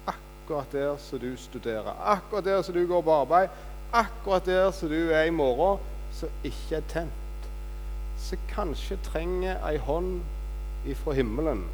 akkurat 0.06 0.72
der 0.72 0.96
som 1.02 1.18
du 1.18 1.36
studerer, 1.36 1.94
akkurat 1.98 2.44
der 2.44 2.62
som 2.62 2.74
du 2.74 2.86
går 2.86 3.02
på 3.02 3.12
arbeid 3.14 3.48
akkurat 3.92 4.46
der 4.46 4.70
som 4.70 4.88
du 4.88 5.10
er 5.10 5.22
i 5.22 5.30
morgen, 5.30 5.80
som 6.12 6.28
ikke 6.44 6.76
er 6.76 6.86
tent. 6.88 7.48
Så 8.18 8.36
kanskje 8.48 8.98
trenger 9.04 9.58
ei 9.68 9.76
hånd 9.76 10.22
ifra 10.86 11.12
himmelen. 11.12 11.64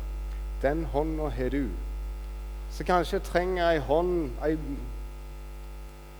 Den 0.63 0.85
hånda 0.85 1.29
har 1.29 1.49
du. 1.49 1.69
Så 2.71 2.85
kanskje 2.85 3.21
trenger 3.25 3.71
ei 3.71 3.79
hånd, 3.79 4.31
ei, 4.45 4.57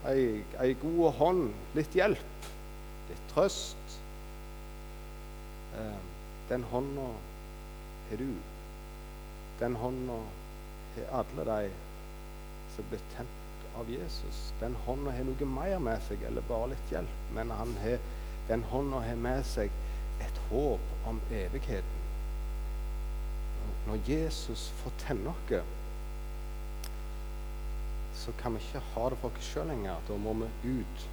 ei, 0.09 0.45
ei 0.63 0.77
god 0.83 1.13
hånd, 1.19 1.49
litt 1.75 1.97
hjelp, 1.97 2.51
litt 3.09 3.25
trøst. 3.33 3.99
Eh, 5.79 5.99
den 6.49 6.65
hånda 6.71 7.09
har 8.11 8.23
du. 8.23 8.31
Den 9.61 9.77
hånda 9.77 10.23
har 10.95 11.21
alle 11.23 11.51
de 11.51 11.75
som 12.77 12.87
blir 12.91 13.03
tent 13.17 13.38
av 13.79 13.91
Jesus. 13.91 14.53
Den 14.61 14.77
hånda 14.87 15.15
har 15.15 15.27
noe 15.29 15.49
mer 15.49 15.79
med 15.83 16.03
seg 16.09 16.23
eller 16.27 16.45
bare 16.49 16.73
litt 16.75 16.93
hjelp, 16.93 17.21
men 17.37 17.53
har, 17.55 17.99
den 18.49 18.65
hånda 18.73 19.03
har 19.07 19.21
med 19.23 19.47
seg 19.47 19.75
et 20.25 20.41
håp 20.51 21.09
om 21.09 21.21
evigheten. 21.31 22.05
Når 23.89 24.01
Jesus 24.09 24.69
får 24.83 24.97
tenne 25.07 25.31
noe, 25.31 25.61
så 28.19 28.35
kan 28.41 28.57
vi 28.57 28.65
ikke 28.65 28.83
ha 28.95 29.07
det 29.09 29.21
for 29.23 29.39
oss 29.39 29.53
sjøl 29.53 29.71
lenger. 29.71 30.03
Da 30.09 30.17
må 30.21 30.35
vi 30.41 30.75
ut. 30.81 31.05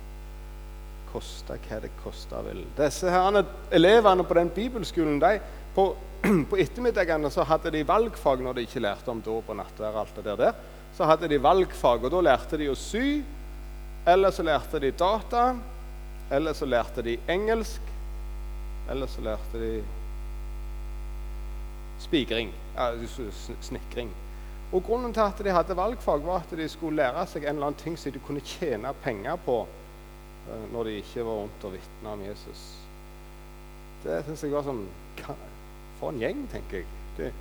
Koste 1.13 1.55
hva 1.67 1.77
det 1.83 1.93
koste 2.01 2.41
vil. 2.47 2.63
Disse 2.75 3.11
her 3.13 3.37
elevene 3.71 4.25
på 4.27 4.35
den 4.35 4.49
bibelskolen 4.51 5.21
de, 5.21 5.37
på, 5.75 5.85
på 6.49 6.59
ettermiddagene 6.59 7.31
så 7.31 7.45
hadde 7.47 7.71
de 7.71 7.85
valgfag 7.87 8.41
når 8.43 8.57
de 8.57 8.65
ikke 8.67 8.83
lærte 8.83 9.13
om 9.13 9.21
dåp 9.23 9.53
og 9.53 9.61
nattverd. 9.61 9.93
og 9.93 10.01
alt 10.01 10.17
det 10.17 10.39
der 10.41 10.74
så 10.95 11.03
hadde 11.03 11.27
de 11.27 11.41
valgfag, 11.43 12.05
og 12.05 12.11
da 12.13 12.21
lærte 12.23 12.57
de 12.59 12.69
å 12.71 12.77
sy. 12.79 13.19
Eller 14.07 14.31
så 14.31 14.45
lærte 14.45 14.79
de 14.79 14.93
data. 14.95 15.49
Eller 16.31 16.55
så 16.55 16.65
lærte 16.65 17.03
de 17.03 17.17
engelsk. 17.27 17.81
eller 18.89 19.07
så 19.07 19.21
lærte 19.21 19.59
de 19.59 19.83
spikring. 21.99 22.53
Ja, 22.75 22.91
snekring. 23.61 24.11
Og 24.71 24.83
Grunnen 24.83 25.13
til 25.13 25.21
at 25.21 25.41
de 25.43 25.49
hadde 25.49 25.77
valgfag, 25.77 26.25
var 26.25 26.43
at 26.43 26.57
de 26.57 26.67
skulle 26.69 26.95
lære 27.01 27.25
seg 27.27 27.43
en 27.43 27.55
eller 27.55 27.71
annen 27.71 27.79
ting 27.79 27.97
som 27.97 28.11
de 28.11 28.19
kunne 28.19 28.43
tjene 28.45 28.93
penger 29.03 29.35
på 29.45 29.63
uh, 29.65 30.65
når 30.73 30.83
de 30.83 30.97
ikke 31.01 31.25
var 31.25 31.41
rundt 31.41 31.65
og 31.65 31.73
vitna 31.73 32.13
om 32.13 32.21
Jesus. 32.25 32.63
Det 34.03 34.21
syns 34.25 34.43
jeg 34.43 34.53
var 34.53 34.67
sånn 34.67 34.85
For 35.99 36.11
en 36.11 36.21
gjeng, 36.21 36.45
tenker 36.51 36.83
jeg. 36.83 37.33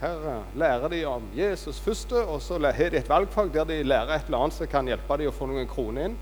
Her 0.00 0.42
lærer 0.58 0.88
de 0.88 1.04
om 1.08 1.26
Jesus 1.36 1.80
første, 1.80 2.24
og 2.24 2.42
så 2.42 2.58
har 2.58 2.90
de 2.90 2.96
et 2.98 3.08
valgfag 3.08 3.52
der 3.54 3.64
de 3.64 3.82
lærer 3.82 4.14
et 4.14 4.24
eller 4.26 4.38
annet 4.38 4.56
som 4.56 4.66
kan 4.70 4.86
hjelpe 4.86 5.18
dem 5.18 5.30
å 5.30 5.34
få 5.34 5.46
noen 5.50 5.68
kroner 5.70 6.08
inn. 6.08 6.16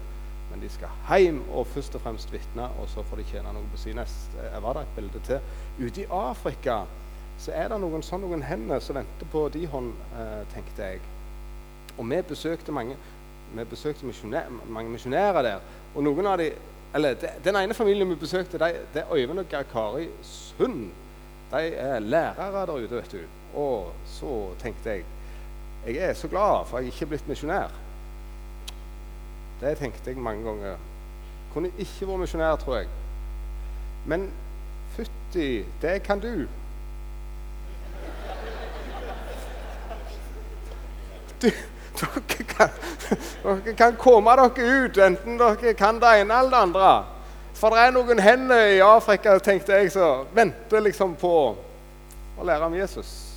Men 0.50 0.60
de 0.60 0.68
skal 0.68 0.92
hjem 1.08 1.40
og 1.48 1.66
først 1.72 1.94
og 1.96 2.02
fremst 2.04 2.32
vitne, 2.32 2.66
og 2.80 2.90
så 2.92 3.02
får 3.08 3.22
de 3.22 3.28
tjene 3.30 3.54
noe 3.56 3.70
på 3.72 3.80
sin 3.80 3.96
nest. 3.96 4.34
Var 4.36 4.76
det 4.76 4.82
et 4.82 4.96
bilde 4.98 5.22
til. 5.24 5.40
Ute 5.80 6.04
i 6.04 6.10
Afrika 6.12 6.82
så 7.40 7.54
er 7.56 7.72
det 7.72 7.80
noen 7.80 8.04
sånn 8.04 8.22
noen 8.22 8.44
hender 8.44 8.82
som 8.84 8.98
venter 9.00 9.30
på 9.32 9.46
de 9.54 9.64
hånd, 9.72 9.94
eh, 10.20 10.42
tenkte 10.52 10.90
jeg. 10.92 11.00
Og 11.96 12.04
vi 12.08 12.20
besøkte 12.28 12.72
mange 12.72 12.96
vi 13.52 13.64
besøkte 13.68 14.06
mange 14.68 14.90
misjonærer 14.90 15.42
der. 15.42 15.60
Og 15.94 16.04
noen 16.04 16.26
av 16.26 16.38
de, 16.40 16.52
eller 16.94 17.14
de, 17.20 17.28
Den 17.44 17.56
ene 17.56 17.74
familien 17.74 18.08
vi 18.08 18.16
besøkte, 18.16 18.58
de, 18.58 18.80
det 18.94 19.02
er 19.02 19.12
Øyvind 19.12 19.42
og 19.42 19.48
Geir 19.50 19.66
Kari 19.72 20.08
Sund. 20.22 20.90
De 21.52 21.74
er 21.76 21.98
lærere 22.00 22.66
der 22.66 22.72
ute, 22.72 22.96
vet 22.96 23.12
du. 23.12 23.41
Og 23.54 23.92
så 24.06 24.54
tenkte 24.62 24.90
jeg 24.90 25.04
jeg 25.86 25.96
er 25.96 26.14
så 26.14 26.28
glad 26.28 26.66
for 26.66 26.78
jeg 26.78 26.86
ikke 26.86 27.02
er 27.02 27.08
blitt 27.10 27.28
misjonær. 27.28 27.72
Det 29.60 29.78
tenkte 29.78 30.10
jeg 30.10 30.16
mange 30.16 30.44
ganger. 30.44 30.76
Kunne 31.52 31.72
ikke 31.78 32.06
vært 32.06 32.22
misjonær, 32.22 32.56
tror 32.56 32.76
jeg. 32.76 32.86
Men 34.06 34.30
fytti, 34.94 35.64
det 35.82 36.02
kan 36.02 36.20
du. 36.20 36.46
Du, 41.42 41.50
dere, 42.00 42.44
kan, 42.48 42.68
dere 43.42 43.74
kan 43.76 43.98
komme 43.98 44.36
dere 44.38 44.70
ut, 44.84 44.98
enten 44.98 45.38
dere 45.38 45.74
kan 45.74 45.98
det 45.98 46.14
ene 46.20 46.38
eller 46.38 46.50
det 46.50 46.62
andre. 46.62 46.92
For 47.54 47.74
det 47.74 47.82
er 47.82 47.92
noen 47.94 48.22
hender 48.22 48.70
i 48.76 48.80
Afrika 48.82 49.34
tenkte 49.38 49.74
jeg, 49.74 49.90
som 49.94 50.30
venter 50.34 50.82
liksom 50.82 51.18
på 51.18 51.34
å 52.38 52.46
lære 52.46 52.70
om 52.70 52.78
Jesus. 52.78 53.31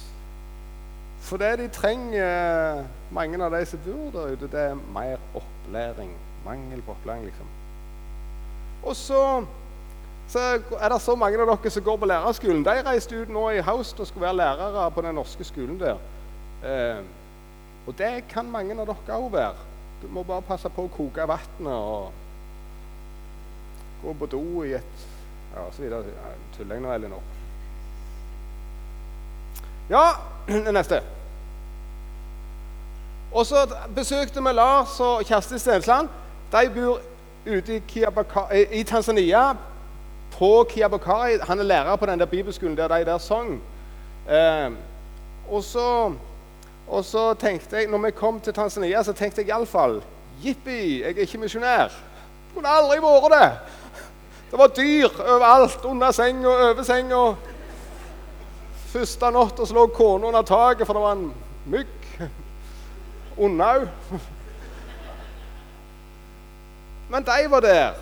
For 1.26 1.42
det 1.42 1.56
de 1.58 1.68
trenger, 1.74 2.84
mange 3.12 3.40
av 3.42 3.54
de 3.56 3.66
som 3.66 3.82
bor 3.82 4.12
der 4.14 4.36
ute, 4.36 4.50
det 4.52 4.62
er 4.62 4.82
mer 4.94 5.22
opplæring. 5.34 6.12
Mangel 6.46 6.82
på 6.86 6.94
opplæring, 6.94 7.26
liksom. 7.26 7.48
Og 8.86 8.96
så, 8.96 9.46
så 10.28 10.40
er 10.80 10.90
det 10.90 11.02
så 11.02 11.16
mange 11.18 11.42
av 11.42 11.50
dere 11.50 11.72
som 11.74 11.84
går 11.84 11.98
på 11.98 12.10
lærerskolen. 12.12 12.66
De 12.66 12.76
reiste 12.86 13.18
ut 13.18 13.32
nå 13.34 13.48
i 13.50 13.64
høst 13.66 14.00
og 14.00 14.08
skulle 14.08 14.28
være 14.28 14.38
lærere 14.38 14.92
på 14.92 15.02
den 15.02 15.18
norske 15.18 15.44
skolen 15.44 15.80
der. 15.82 15.98
Eh, 16.62 17.02
og 17.88 17.98
det 17.98 18.28
kan 18.30 18.52
mange 18.52 18.78
av 18.78 18.86
dere 18.86 19.18
òg 19.18 19.32
være. 19.34 19.66
Du 20.04 20.08
må 20.14 20.24
bare 20.24 20.46
passe 20.46 20.70
på 20.70 20.86
å 20.86 20.94
koke 20.94 21.26
vannet 21.26 21.74
og 21.74 22.12
gå 24.04 24.14
på 24.14 24.30
do 24.38 24.46
i 24.64 24.78
et 24.78 25.04
Ja, 25.56 25.62
så 25.72 25.82
videre. 25.82 26.04
Tuller 26.58 26.76
jeg 26.76 26.84
nå, 26.84 26.90
Elinor? 26.92 27.22
Ja, 29.90 30.10
neste. 30.76 31.00
Og 33.36 33.46
så 33.46 33.66
besøkte 33.96 34.44
vi 34.44 34.52
Lars 34.56 35.00
og 35.04 35.26
Kjersti 35.28 35.60
Stensland. 35.60 36.08
De 36.52 36.70
bor 36.72 37.02
ute 37.46 37.76
i, 37.76 37.82
i 38.80 38.84
Tanzania, 38.84 39.50
på 40.38 40.66
Kiabakari. 40.70 41.38
Han 41.44 41.60
er 41.60 41.64
lærer 41.64 41.96
på 41.96 42.06
den 42.06 42.20
der 42.20 42.26
bibelskolen 42.26 42.78
der 42.78 42.88
de 42.88 43.06
der 43.06 43.18
sang. 43.18 43.62
Eh, 44.30 44.72
og, 45.50 45.64
så, 45.64 46.14
og 46.88 47.06
så 47.06 47.34
tenkte 47.34 47.78
jeg, 47.78 47.88
når 47.88 47.98
vi 47.98 48.12
kom 48.12 48.40
til 48.40 48.54
Tanzania, 48.54 49.04
så 49.04 49.14
tenkte 49.14 49.42
jeg 49.42 49.48
iallfall 49.50 50.02
Jippi, 50.44 51.02
jeg 51.02 51.12
er 51.12 51.22
ikke 51.22 51.38
misjonær. 51.38 51.92
Kunne 52.54 52.72
aldri 52.72 53.00
vært 53.04 53.32
det. 53.36 53.52
Det 54.52 54.60
var 54.60 54.68
dyr 54.68 55.08
overalt. 55.20 55.86
Under 55.86 56.12
senga, 56.12 56.48
over 56.48 56.84
senga. 56.84 57.22
Første 58.94 59.32
natta 59.32 59.68
lå 59.74 59.88
kona 59.88 60.28
under 60.28 60.42
taket, 60.42 60.88
for 60.88 60.94
det 60.94 61.04
var 61.04 61.16
en 61.16 61.32
mygg. 61.66 62.05
Unna 63.38 63.72
òg. 63.76 63.88
Men 67.10 67.26
de 67.26 67.52
var 67.52 67.60
der. 67.60 67.94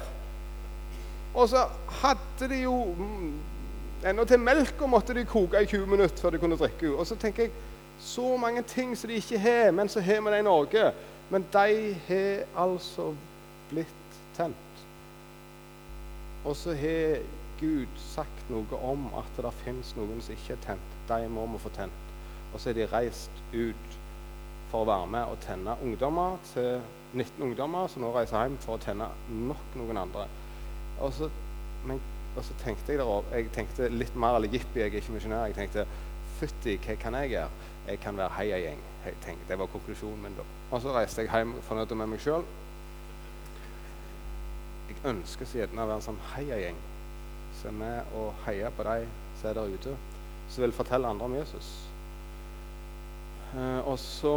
Og 1.34 1.50
så 1.50 1.66
hadde 1.90 2.50
de 2.50 2.62
jo 2.64 2.78
enda 2.84 4.10
Ennå 4.10 4.26
til 4.28 4.40
melka 4.40 4.88
måtte 4.88 5.14
de 5.16 5.22
koke 5.26 5.62
i 5.64 5.66
20 5.66 5.88
minutter 5.88 6.18
før 6.20 6.30
de 6.36 6.40
kunne 6.40 6.58
drikke. 6.60 6.90
Og 6.92 7.08
så 7.08 7.16
tenker 7.16 7.44
jeg 7.44 7.52
så 8.00 8.38
mange 8.38 8.62
ting 8.68 8.98
som 8.98 9.08
de 9.08 9.16
ikke 9.16 9.40
har, 9.40 9.72
men 9.72 9.90
så 9.90 10.02
har 10.02 10.22
vi 10.22 10.32
det 10.32 10.40
i 10.40 10.44
Norge. 10.44 10.92
Men 11.30 11.46
de 11.54 11.96
har 12.08 12.44
altså 12.66 13.14
blitt 13.70 14.20
tent. 14.36 14.84
Og 16.46 16.56
så 16.56 16.76
har 16.76 17.24
Gud 17.60 17.88
sagt 17.96 18.50
noe 18.50 18.80
om 18.84 19.08
at 19.16 19.40
det 19.40 19.54
fins 19.64 19.96
noen 19.96 20.20
som 20.22 20.36
ikke 20.36 20.58
er 20.58 20.64
tent. 20.68 20.98
De 21.08 21.30
må 21.32 21.48
vi 21.54 21.64
få 21.64 21.72
tent. 21.78 22.12
Og 22.54 22.60
så 22.60 22.70
er 22.70 22.74
de 22.82 22.90
reist 22.92 23.32
ut 23.54 24.00
for 24.74 24.82
å 24.82 24.90
være 24.90 25.10
med 25.14 25.30
og 25.30 25.42
tenne 25.44 25.76
ungdommer 25.86 26.40
til 26.50 26.82
19 27.14 27.44
ungdommer 27.46 27.92
som 27.94 28.02
nå 28.02 28.10
reiser 28.16 28.42
hjem 28.42 28.56
for 28.64 28.80
å 28.80 28.82
tenne 28.82 29.06
nok 29.30 29.76
noen 29.78 30.00
andre. 30.02 30.26
Og 31.06 31.14
så, 31.14 31.30
men, 31.86 32.02
og 32.34 32.42
så 32.48 32.56
tenkte 32.64 32.96
jeg 32.96 33.04
derover, 33.04 33.30
jeg 33.38 33.52
tenkte 33.54 33.92
litt 33.94 34.18
mer 34.18 34.40
eller 34.40 34.50
jippi, 34.50 34.82
jeg 34.82 34.90
er 34.90 34.98
ikke 34.98 35.14
misjonær. 35.14 35.46
Jeg 35.52 35.60
tenkte 35.60 35.86
fytti, 36.40 36.80
hva 36.82 36.98
kan 37.04 37.20
jeg 37.22 37.36
gjøre? 37.36 37.70
Jeg 37.86 38.02
kan 38.02 38.18
være 38.18 38.38
heiagjeng. 38.40 38.82
Det 39.50 39.60
var 39.60 39.70
konklusjonen 39.70 40.26
min 40.26 40.40
da. 40.40 40.48
Og 40.72 40.82
så 40.82 40.96
reiste 40.96 41.22
jeg 41.22 41.30
hjem 41.30 41.54
fornøyd 41.68 41.94
med 42.00 42.14
meg 42.16 42.26
sjøl. 42.26 42.50
Jeg 44.90 45.02
ønsker 45.14 45.46
så 45.50 45.62
gjerne 45.62 45.86
å 45.86 45.90
være 45.92 46.02
en 46.02 46.08
sånn 46.10 46.22
heiagjeng 46.34 46.82
som 47.62 47.76
er 47.76 47.82
med 47.84 48.18
og 48.18 48.46
heier 48.48 48.74
på 48.74 48.90
de 48.90 49.04
som 49.38 49.52
er 49.52 49.60
der 49.60 49.76
ute, 49.78 49.98
som 50.50 50.66
vil 50.66 50.74
fortelle 50.74 51.14
andre 51.14 51.30
om 51.30 51.36
Jesus. 51.38 51.76
Uh, 53.54 53.82
og 53.88 54.00
så 54.02 54.34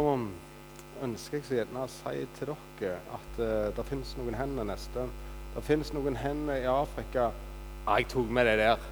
ønsker 1.05 1.39
jeg 1.39 1.45
så 1.47 1.57
gjerne 1.57 1.85
å 1.85 1.89
si 1.89 2.25
til 2.37 2.51
dere 2.79 2.99
at 3.15 3.39
uh, 3.41 3.69
det 3.73 3.85
finnes 3.89 4.13
noen 4.19 4.37
hender 4.37 4.67
neste. 4.69 5.07
Det 5.55 5.63
finnes 5.65 5.89
noen 5.95 6.19
hender 6.21 6.61
i 6.61 6.69
Afrika 6.69 7.31
ah, 7.31 7.97
Jeg 7.97 8.11
tok 8.13 8.29
med 8.29 8.45
det 8.45 8.57
der. 8.61 8.83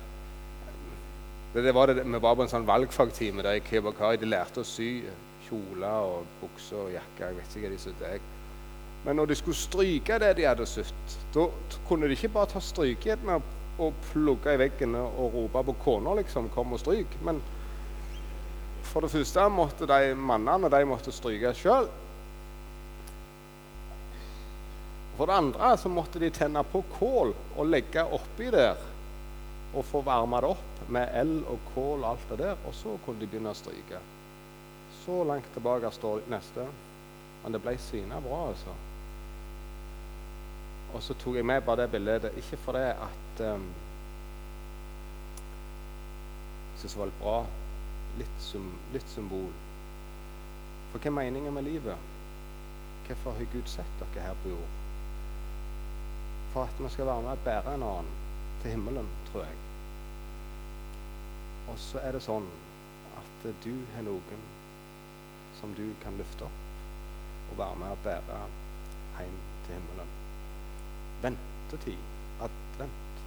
Det, 1.53 1.63
det 1.63 1.73
var 1.77 1.91
det, 1.91 2.05
vi 2.05 2.21
var 2.21 2.35
på 2.35 2.45
en 2.45 2.51
sånn 2.51 2.65
valgfagtime 2.67 3.45
der 3.45 3.59
i 3.59 3.65
Kibakai. 3.65 4.15
De 4.17 4.29
lærte 4.29 4.63
å 4.63 4.67
sy 4.67 5.03
kjoler 5.45 6.07
og 6.09 6.25
bukser 6.41 6.87
og 6.87 6.95
jakker. 6.95 7.27
Jeg 7.29 7.37
vet 7.37 7.53
ikke 7.53 7.67
hva 7.67 7.75
de 7.75 7.83
sydde. 7.83 8.15
Men 9.05 9.19
når 9.19 9.29
de 9.29 9.37
skulle 9.37 9.59
stryke 9.59 10.17
det 10.23 10.31
de 10.39 10.47
hadde 10.49 10.65
sydd, 10.65 11.17
da 11.35 11.45
kunne 11.85 12.09
de 12.09 12.17
ikke 12.17 12.33
bare 12.33 12.49
ta 12.55 12.61
strykejern 12.63 13.35
og 13.35 13.99
plugge 14.09 14.55
i 14.55 14.59
veggen 14.59 14.95
og 14.97 15.35
rope 15.35 15.61
på 15.67 15.75
kona 15.83 16.15
liksom, 16.17 16.49
'Kom 16.49 16.73
og 16.73 16.79
stryk'. 16.81 17.19
Men 17.21 17.41
for 18.95 19.03
det 19.03 19.11
første 19.11 19.43
måtte 19.51 19.85
de 19.91 20.13
mannene 20.15 20.69
de 20.71 20.85
måtte 20.87 21.11
stryke 21.11 21.49
sjøl. 21.59 21.89
For 25.17 25.27
det 25.27 25.35
andre 25.35 25.71
så 25.75 25.91
måtte 25.91 26.21
de 26.23 26.29
tenne 26.31 26.61
på 26.71 26.79
kål 26.93 27.33
og 27.35 27.67
legge 27.67 28.05
oppi 28.15 28.47
der 28.55 28.79
og 29.75 29.83
få 29.83 29.99
varma 30.07 30.39
det 30.39 30.53
opp 30.53 30.85
med 30.95 31.11
el 31.19 31.33
og 31.43 31.65
kål 31.73 32.05
og 32.05 32.07
alt 32.13 32.31
det 32.31 32.37
der. 32.45 32.61
Og 32.63 32.77
så 32.77 32.95
kunne 33.03 33.19
de 33.19 33.27
begynne 33.27 33.51
å 33.51 33.59
stryke. 33.59 33.99
Så 35.01 35.19
langt 35.27 35.51
tilbake 35.57 35.91
står 35.91 36.23
neste. 36.31 36.63
Men 37.43 37.51
det 37.51 37.63
ble 37.67 37.75
svina 37.83 38.21
bra, 38.23 38.45
altså. 38.53 38.77
Og 40.95 41.03
så 41.03 41.19
tok 41.19 41.41
jeg 41.41 41.49
med 41.51 41.67
bare 41.67 41.83
det 41.83 41.91
bildet. 41.97 42.31
Ikke 42.39 42.63
fordi 42.63 42.87
at 42.95 43.43
um, 43.43 43.67
Jeg 46.71 46.79
syns 46.79 46.95
det 46.95 47.03
var 47.03 47.11
litt 47.11 47.23
bra 47.27 47.37
litt, 48.19 48.49
litt 48.93 49.09
symbol. 49.11 49.51
For 50.91 50.99
hva 50.99 51.11
er 51.11 51.17
meningen 51.19 51.53
med 51.53 51.67
livet? 51.67 52.11
Hvorfor 53.07 53.37
har 53.37 53.53
Gud 53.53 53.67
sett 53.69 53.99
dere 54.01 54.25
her 54.27 54.37
på 54.43 54.53
jord? 54.53 54.75
For 56.53 56.63
at 56.63 56.79
vi 56.79 56.89
skal 56.89 57.09
være 57.09 57.25
med 57.25 57.31
og 57.35 57.45
bære 57.45 57.75
en 57.75 57.87
annen 57.89 58.11
til 58.61 58.71
himmelen, 58.71 59.09
tror 59.29 59.45
jeg. 59.45 59.57
Og 61.69 61.79
så 61.81 62.01
er 62.01 62.15
det 62.15 62.23
sånn 62.23 62.47
at 63.19 63.47
du 63.65 63.73
har 63.95 64.07
noen 64.07 64.45
som 65.59 65.73
du 65.75 65.85
kan 66.03 66.17
løfte 66.19 66.47
opp 66.47 67.51
og 67.51 67.57
være 67.59 67.79
med 67.83 67.93
og 67.93 68.03
bære 68.07 68.41
hjem 69.19 69.39
til 69.65 69.77
himmelen. 69.77 70.13
Ventetid. 71.21 72.11
Advent. 72.35 73.21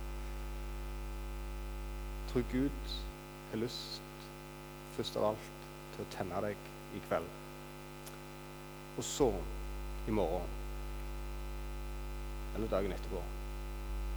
Tror 2.28 2.44
Gud 2.52 2.98
har 3.50 3.62
lyst 3.62 4.07
først 4.98 5.16
av 5.16 5.30
alt 5.30 5.50
til 5.94 6.02
å 6.02 6.10
tenne 6.10 6.38
deg 6.42 6.70
i 6.98 7.00
kveld. 7.06 7.28
Og 8.98 9.04
så, 9.06 9.28
i 10.10 10.14
morgen, 10.14 10.54
eller 12.56 12.72
dagen 12.72 12.94
etterpå, 12.96 13.22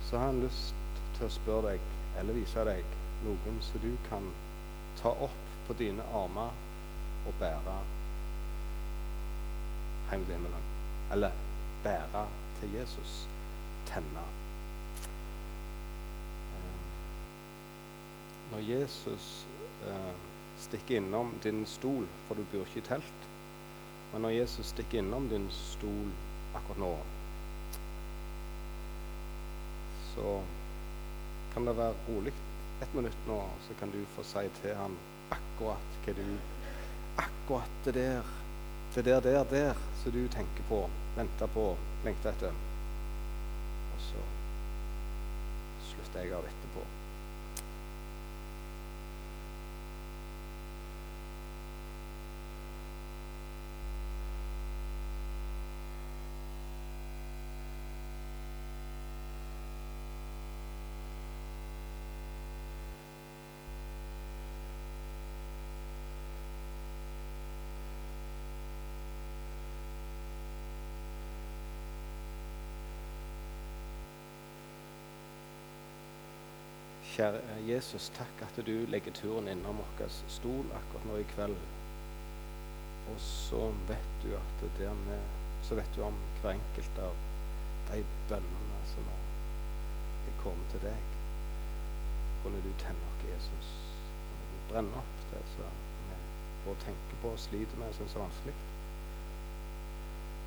så 0.08 0.18
har 0.18 0.32
han 0.32 0.42
lyst 0.42 0.74
til 1.18 1.28
å 1.28 1.34
spørre 1.36 1.76
deg 1.76 1.90
eller 2.20 2.36
vise 2.36 2.64
deg 2.66 2.96
noen 3.22 3.60
som 3.62 3.84
du 3.84 3.92
kan 4.08 4.26
ta 4.98 5.14
opp 5.28 5.44
på 5.68 5.76
dine 5.78 6.04
armer 6.18 6.50
og 7.30 7.38
bære 7.40 7.78
hjem 10.10 10.26
til 10.26 10.34
himmelen. 10.36 10.66
Eller 11.14 11.38
bære 11.84 12.26
til 12.60 12.74
Jesus. 12.80 13.28
Tenne. 13.86 14.26
Eh, 16.58 16.82
når 18.52 18.66
Jesus 18.72 19.48
eh, 19.88 20.31
stikker 20.62 21.00
innom 21.02 21.34
din 21.44 21.66
stol, 21.66 22.06
for 22.28 22.38
du 22.40 22.46
bor 22.52 22.68
ikke 22.68 22.84
i 22.84 22.88
telt 22.92 23.28
Men 24.12 24.26
når 24.26 24.38
Jesus 24.42 24.72
stikker 24.74 25.00
innom 25.00 25.30
din 25.32 25.48
stol 25.56 26.12
akkurat 26.56 26.82
nå, 26.84 26.92
så 30.12 30.34
kan 31.54 31.68
det 31.68 31.78
være 31.78 31.96
rolig 32.10 32.34
et 32.82 32.96
minutt 32.98 33.28
nå, 33.28 33.38
så 33.68 33.78
kan 33.80 33.92
du 33.94 34.02
få 34.16 34.26
si 34.28 34.44
til 34.60 34.76
han 34.76 34.98
akkurat 35.32 36.00
hva 36.06 36.16
du 36.18 36.26
Akkurat 37.22 37.86
det 37.86 37.94
der, 37.94 38.28
det 38.96 39.06
der, 39.06 39.20
der, 39.22 39.44
der 39.52 39.80
som 40.02 40.12
du 40.12 40.28
tenker 40.28 40.64
på, 40.70 40.80
venter 41.16 41.48
på, 41.54 41.66
lengter 42.06 42.32
etter. 42.32 42.56
Og 43.94 44.00
så 44.08 44.24
slutter 45.90 46.24
jeg 46.24 46.34
av 46.38 46.48
etterpå. 46.48 46.86
Kjære 77.22 77.56
Jesus, 77.68 78.08
takk 78.18 78.40
at 78.42 78.56
du 78.66 78.72
legger 78.90 79.14
turen 79.14 79.46
innom 79.52 79.78
vår 79.78 80.08
stol 80.10 80.72
akkurat 80.74 81.04
nå 81.06 81.18
i 81.22 81.26
kveld. 81.36 81.58
Og 83.12 83.18
så 83.22 83.60
vet 83.86 84.16
du 84.24 84.32
at 84.34 84.64
dermed 84.80 85.28
så 85.68 85.76
vet 85.78 85.92
du 85.94 86.00
om 86.02 86.16
hver 86.42 86.56
enkelt 86.56 87.02
av 87.06 87.20
de 87.92 88.00
bønnene 88.32 88.80
som 88.90 89.12
er 89.14 90.32
kommet 90.40 90.74
til 90.74 90.82
deg. 90.88 91.12
Kunne 92.42 92.62
du 92.66 92.72
tenne 92.82 93.10
oss, 93.12 93.20
Jesus? 93.30 93.70
Kunne 94.24 94.48
du 94.56 94.64
brenne 94.72 95.04
opp 95.04 95.20
det 95.36 95.42
som 95.52 95.78
vi 96.08 96.18
får 96.64 96.98
på 97.22 97.36
og 97.36 97.44
sliter 97.44 97.84
med 97.84 97.94
som 98.00 98.08
er 98.08 98.16
så 98.16 98.24
vanskelig? 98.24 98.56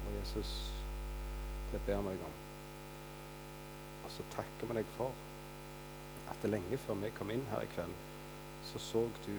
Og 0.08 0.18
Jesus, 0.18 0.56
det 1.70 1.84
ber 1.86 2.02
vi 2.08 2.16
deg 2.16 2.26
om. 2.32 2.34
Og 4.02 4.12
så 4.16 4.26
takker 4.34 4.72
vi 4.72 4.80
deg 4.80 4.92
for 4.96 5.14
at 6.44 6.50
lenge 6.50 6.78
før 6.78 6.94
vi 7.00 7.10
kom 7.16 7.30
inn 7.32 7.44
her 7.50 7.64
i 7.64 7.68
kveld, 7.72 7.92
så 8.68 8.78
så 8.78 9.02
du 9.26 9.34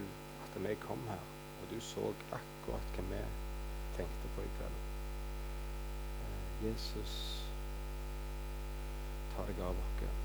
at 0.45 0.61
vi 0.63 0.75
kom 0.81 1.01
her, 1.09 1.21
og 1.61 1.69
du 1.69 1.79
så 1.81 2.11
akkurat 2.33 2.95
hva 2.97 3.03
vi 3.11 3.23
tenkte 3.97 4.31
på 4.35 4.41
i 4.41 4.53
kveld. 4.57 4.79
Eh, 6.25 6.63
Jesus, 6.65 7.17
ta 9.35 9.45
deg 9.47 9.61
av 9.61 9.81
oss. 9.83 10.21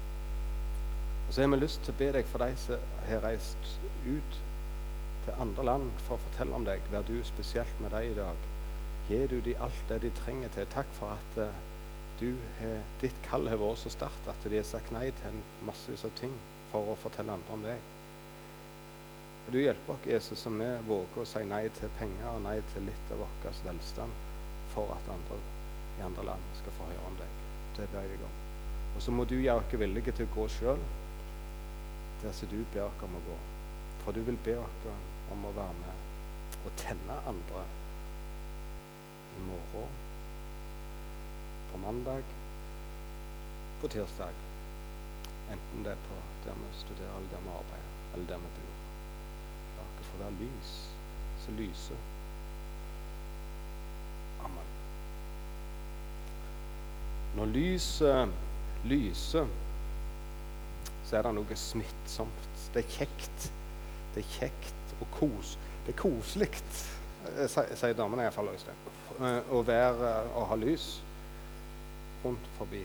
Og 1.29 1.35
så 1.35 1.43
har 1.43 1.51
vi 1.53 1.61
lyst 1.61 1.85
til 1.85 1.95
å 1.95 1.99
be 1.99 2.07
deg 2.17 2.27
for 2.27 2.43
de 2.43 2.57
som 2.59 2.87
har 3.07 3.21
reist 3.23 3.75
ut 4.07 4.39
til 5.25 5.43
andre 5.45 5.67
land 5.69 5.91
for 6.07 6.17
å 6.17 6.25
fortelle 6.25 6.57
om 6.57 6.65
deg. 6.67 6.83
Vær 6.91 7.05
du 7.07 7.21
spesielt 7.29 7.83
med 7.85 7.95
dem 7.95 8.09
i 8.09 8.17
dag. 8.17 8.49
Gi 9.11 9.21
du 9.31 9.37
dem 9.45 9.63
alt 9.63 9.85
det 9.89 10.01
de 10.03 10.11
trenger 10.25 10.51
til. 10.57 10.67
Takk 10.75 10.91
for 10.97 11.15
at 11.15 11.39
uh, 11.39 11.61
du, 12.19 12.33
ditt 13.05 13.21
kall 13.29 13.47
har 13.49 13.61
vært 13.63 13.85
så 13.85 13.93
sterkt 13.95 14.33
at 14.33 14.49
de 14.49 14.59
har 14.59 14.67
sagt 14.67 14.91
nei 14.97 15.07
til 15.21 15.31
en 15.31 15.45
massevis 15.69 16.03
av 16.09 16.17
ting 16.19 16.35
for 16.71 16.93
å 16.93 16.99
fortelle 17.03 17.35
andre 17.35 17.57
om 17.57 17.65
deg. 17.67 17.89
Du 19.51 19.59
hjelper 19.59 19.95
oss, 19.95 20.07
Jesus, 20.07 20.39
som 20.39 20.59
vi 20.61 20.69
våger 20.87 21.23
å 21.23 21.27
si 21.27 21.43
nei 21.49 21.65
til 21.75 21.91
penger 21.99 22.29
og 22.31 22.45
nei 22.45 22.59
til 22.73 22.85
litt 22.87 23.15
av 23.15 23.25
vår 23.25 23.63
velstand 23.67 24.27
for 24.75 24.93
at 24.95 25.09
andre 25.11 25.39
i 25.99 26.05
andre 26.07 26.27
land 26.29 26.53
skal 26.61 26.77
få 26.77 26.87
høre 26.87 27.07
om 27.09 27.17
deg. 27.19 27.39
Det 27.77 27.89
ber 27.91 28.07
jeg 28.07 28.21
om. 28.27 28.37
Og 28.95 29.03
så 29.03 29.15
må 29.15 29.25
du 29.25 29.37
gjøre 29.39 29.65
oss 29.65 29.81
villige 29.83 30.15
til 30.15 30.29
å 30.29 30.35
gå 30.37 30.47
sjøl 30.55 30.85
der 32.21 32.37
som 32.37 32.53
du 32.53 32.61
ber 32.75 32.87
oss 32.87 33.05
om 33.07 33.17
å 33.17 33.25
gå. 33.27 33.39
For 34.05 34.15
du 34.15 34.23
vil 34.27 34.39
be 34.45 34.55
oss 34.61 34.87
om 35.35 35.49
å 35.49 35.55
være 35.57 35.77
med 35.81 36.07
og 36.61 36.73
tenne 36.77 37.17
andre 37.31 37.65
i 39.39 39.43
morgen, 39.47 39.99
på 41.71 41.81
mandag, 41.81 42.37
på 43.81 43.89
tirsdag 43.89 44.50
Enten 45.51 45.85
det 45.85 45.93
er 45.93 46.03
på 46.07 46.19
der 46.45 46.55
vi 46.55 46.69
studerer, 46.79 47.17
eller 47.17 47.31
der 47.31 47.43
vi 47.45 47.49
arbeider, 47.49 47.95
eller 48.15 48.27
der 48.27 48.39
vi 48.39 48.53
bor. 48.57 48.77
La 49.77 49.87
oss 49.87 50.11
få 50.13 50.21
være 50.23 50.37
lys 50.41 50.75
som 51.45 51.57
lyser. 51.59 52.05
Amen. 54.45 54.71
Når 57.37 57.47
lyset 57.57 58.33
lyser, 58.85 59.47
så 61.05 61.17
er 61.17 61.27
det 61.27 61.35
noe 61.35 61.59
smittsomt. 61.59 62.49
Det 62.75 62.85
er 62.85 62.95
kjekt. 62.99 63.51
Det 64.15 64.25
er 64.25 64.33
kjekt 64.39 64.97
og 65.01 65.11
kos. 65.19 65.57
Det 65.87 65.95
er 65.95 65.99
koselig, 65.99 66.51
eh, 67.35 67.47
sier 67.51 67.95
damene 67.99 68.27
iallfall, 68.27 68.51
eh, 68.55 69.41
å 69.51 69.63
være 69.67 70.15
og 70.35 70.49
ha 70.53 70.59
lys 70.61 70.91
rundt 72.25 72.51
forbi. 72.59 72.85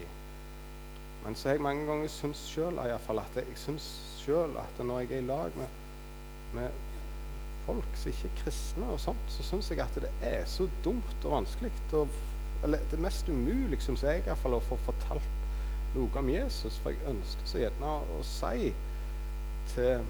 Men 1.26 1.36
så 1.36 1.50
har 1.50 1.56
jeg 1.56 1.66
mange 1.66 1.86
ganger 1.90 2.12
syntes 2.14 2.44
sjøl 2.54 2.78
at 2.80 3.36
jeg 3.36 3.58
syns 3.58 3.86
selv 4.22 4.58
at 4.62 4.82
når 4.86 5.00
jeg 5.00 5.12
er 5.12 5.24
i 5.24 5.26
lag 5.26 5.58
med, 5.58 5.80
med 6.54 6.70
folk 7.66 7.98
som 7.98 8.12
ikke 8.12 8.30
er 8.30 8.44
kristne, 8.44 8.90
og 8.94 9.00
sånt, 9.02 9.26
så 9.34 9.44
syns 9.44 9.72
jeg 9.72 9.82
at 9.82 9.98
det 10.02 10.12
er 10.22 10.46
så 10.50 10.68
dumt 10.86 11.26
og 11.26 11.32
vanskelig. 11.32 11.72
Og, 11.94 12.08
eller 12.64 12.86
det 12.92 13.00
mest 13.02 13.30
umulig, 13.30 13.82
syns 13.82 14.04
jeg 14.06 14.22
i 14.22 14.38
fall, 14.42 14.58
å 14.58 14.68
få 14.70 14.78
fortalt 14.86 15.96
noe 15.96 16.22
om 16.22 16.30
Jesus. 16.30 16.78
For 16.84 16.94
jeg 16.94 17.10
ønsker 17.10 17.50
så 17.50 17.64
gjerne 17.64 17.94
å 18.18 18.22
si 18.28 18.74
til 19.74 20.06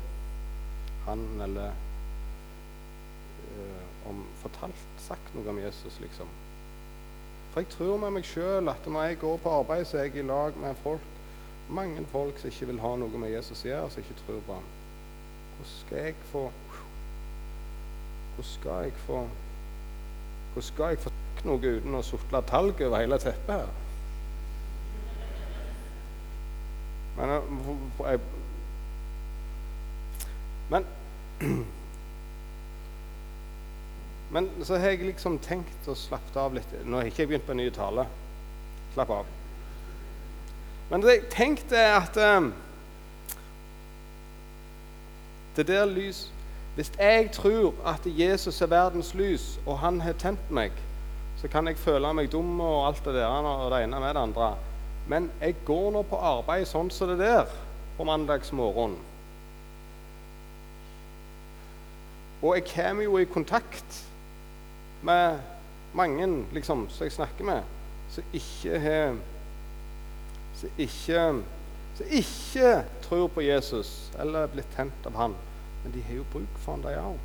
han 1.05 1.27
eller 1.45 1.71
øh, 3.55 4.09
om 4.09 4.25
fortalt, 4.41 4.87
sagt 5.07 5.35
noe 5.35 5.47
om 5.53 5.61
Jesus, 5.61 5.99
liksom. 6.03 6.27
For 7.55 7.63
jeg 7.63 7.69
tror 7.71 7.97
med 7.97 8.11
meg 8.11 8.25
sjøl 8.27 8.67
at 8.67 8.87
når 8.91 9.03
jeg 9.03 9.17
går 9.19 9.37
på 9.39 9.51
arbeid, 9.61 9.85
så 9.87 9.97
er 9.97 10.09
jeg 10.09 10.17
i 10.19 10.23
lag 10.27 10.57
med 10.59 10.75
folk, 10.83 11.03
mange 11.69 12.01
folk 12.11 12.39
som 12.39 12.49
ikke 12.51 12.65
vil 12.67 12.81
ha 12.83 12.89
noe 12.99 13.19
med 13.21 13.31
Jesus 13.31 13.61
å 13.63 13.69
gjøre, 13.69 13.91
som 13.93 14.03
ikke 14.03 14.15
tror 14.25 14.41
på 14.47 14.57
ham. 14.57 14.65
Hvordan 15.53 15.69
skal 15.77 16.01
jeg 16.03 16.17
få 16.33 16.41
Hvordan 18.35 18.49
skal 18.49 18.83
jeg 18.83 18.97
få 19.05 19.21
Hvordan 20.51 20.67
skal 20.67 20.91
jeg 20.91 20.99
få 21.05 21.13
noe 21.45 21.71
uten 21.77 21.95
å 21.95 22.03
sutle 22.03 22.41
talg 22.51 22.83
over 22.89 22.99
hele 22.99 23.21
teppet 23.23 23.55
her? 23.55 23.71
Men, 27.15 27.33
eh, 27.37 28.11
jeg, 28.11 28.19
men 30.75 30.91
Men 34.35 34.49
så 34.67 34.75
har 34.75 34.91
jeg 34.91 35.05
liksom 35.07 35.37
tenkt 35.39 35.87
å 35.87 35.93
slappe 35.95 36.39
av 36.41 36.57
litt. 36.57 36.71
Nå 36.83 36.97
har 36.97 37.05
jeg 37.07 37.13
ikke 37.13 37.27
begynt 37.29 37.45
på 37.47 37.53
en 37.53 37.61
ny 37.61 37.69
tale. 37.71 38.03
Slapp 38.91 39.11
av. 39.15 39.27
Men 40.89 41.03
det 41.05 41.13
jeg 41.13 41.29
tenkte 41.31 41.77
er 41.79 41.93
at 42.01 42.17
um, 42.19 42.49
det 45.55 45.65
der 45.69 45.87
lys 45.87 46.25
Hvis 46.75 46.91
jeg 46.99 47.29
tror 47.31 47.77
at 47.87 48.03
Jesus 48.03 48.59
er 48.61 48.67
verdens 48.67 49.13
lys, 49.15 49.43
og 49.63 49.77
han 49.79 50.01
har 50.03 50.17
tent 50.19 50.49
meg, 50.51 50.73
så 51.39 51.47
kan 51.47 51.69
jeg 51.71 51.79
føle 51.79 52.09
meg 52.11 52.27
dum 52.33 52.59
og 52.59 52.89
alt 52.89 53.05
det 53.05 53.13
der 53.15 53.31
og 53.31 53.69
det 53.71 53.79
ene 53.85 54.01
med 54.03 54.11
det 54.17 54.23
andre. 54.25 54.49
Men 55.07 55.29
jeg 55.39 55.55
går 55.65 55.93
nå 55.95 56.01
på 56.09 56.19
arbeid 56.19 56.67
sånn 56.67 56.91
som 56.91 57.13
det 57.13 57.21
der 57.21 57.47
på 57.95 58.03
mandagsmorgen. 58.03 58.97
Og 62.41 62.57
jeg 62.57 62.67
kommer 62.73 63.07
jo 63.07 63.15
i 63.23 63.29
kontakt 63.31 64.01
med 65.05 65.39
mange 65.95 66.27
liksom, 66.53 66.87
som 66.89 67.05
jeg 67.05 67.15
snakker 67.15 67.47
med, 67.47 67.63
som 68.09 68.23
ikke 68.33 68.79
har 68.79 69.17
Som 70.55 70.69
ikke, 70.77 71.43
ikke 72.09 72.83
tror 73.03 73.27
på 73.27 73.41
Jesus 73.43 74.11
eller 74.19 74.45
er 74.45 74.51
blitt 74.53 74.71
tent 74.75 75.07
av 75.07 75.17
han. 75.19 75.33
Men 75.83 75.93
de 75.93 76.01
har 76.01 76.15
jo 76.15 76.23
bruk 76.31 76.57
for 76.63 76.71
han, 76.75 76.83
de 76.83 76.93
òg. 76.95 77.17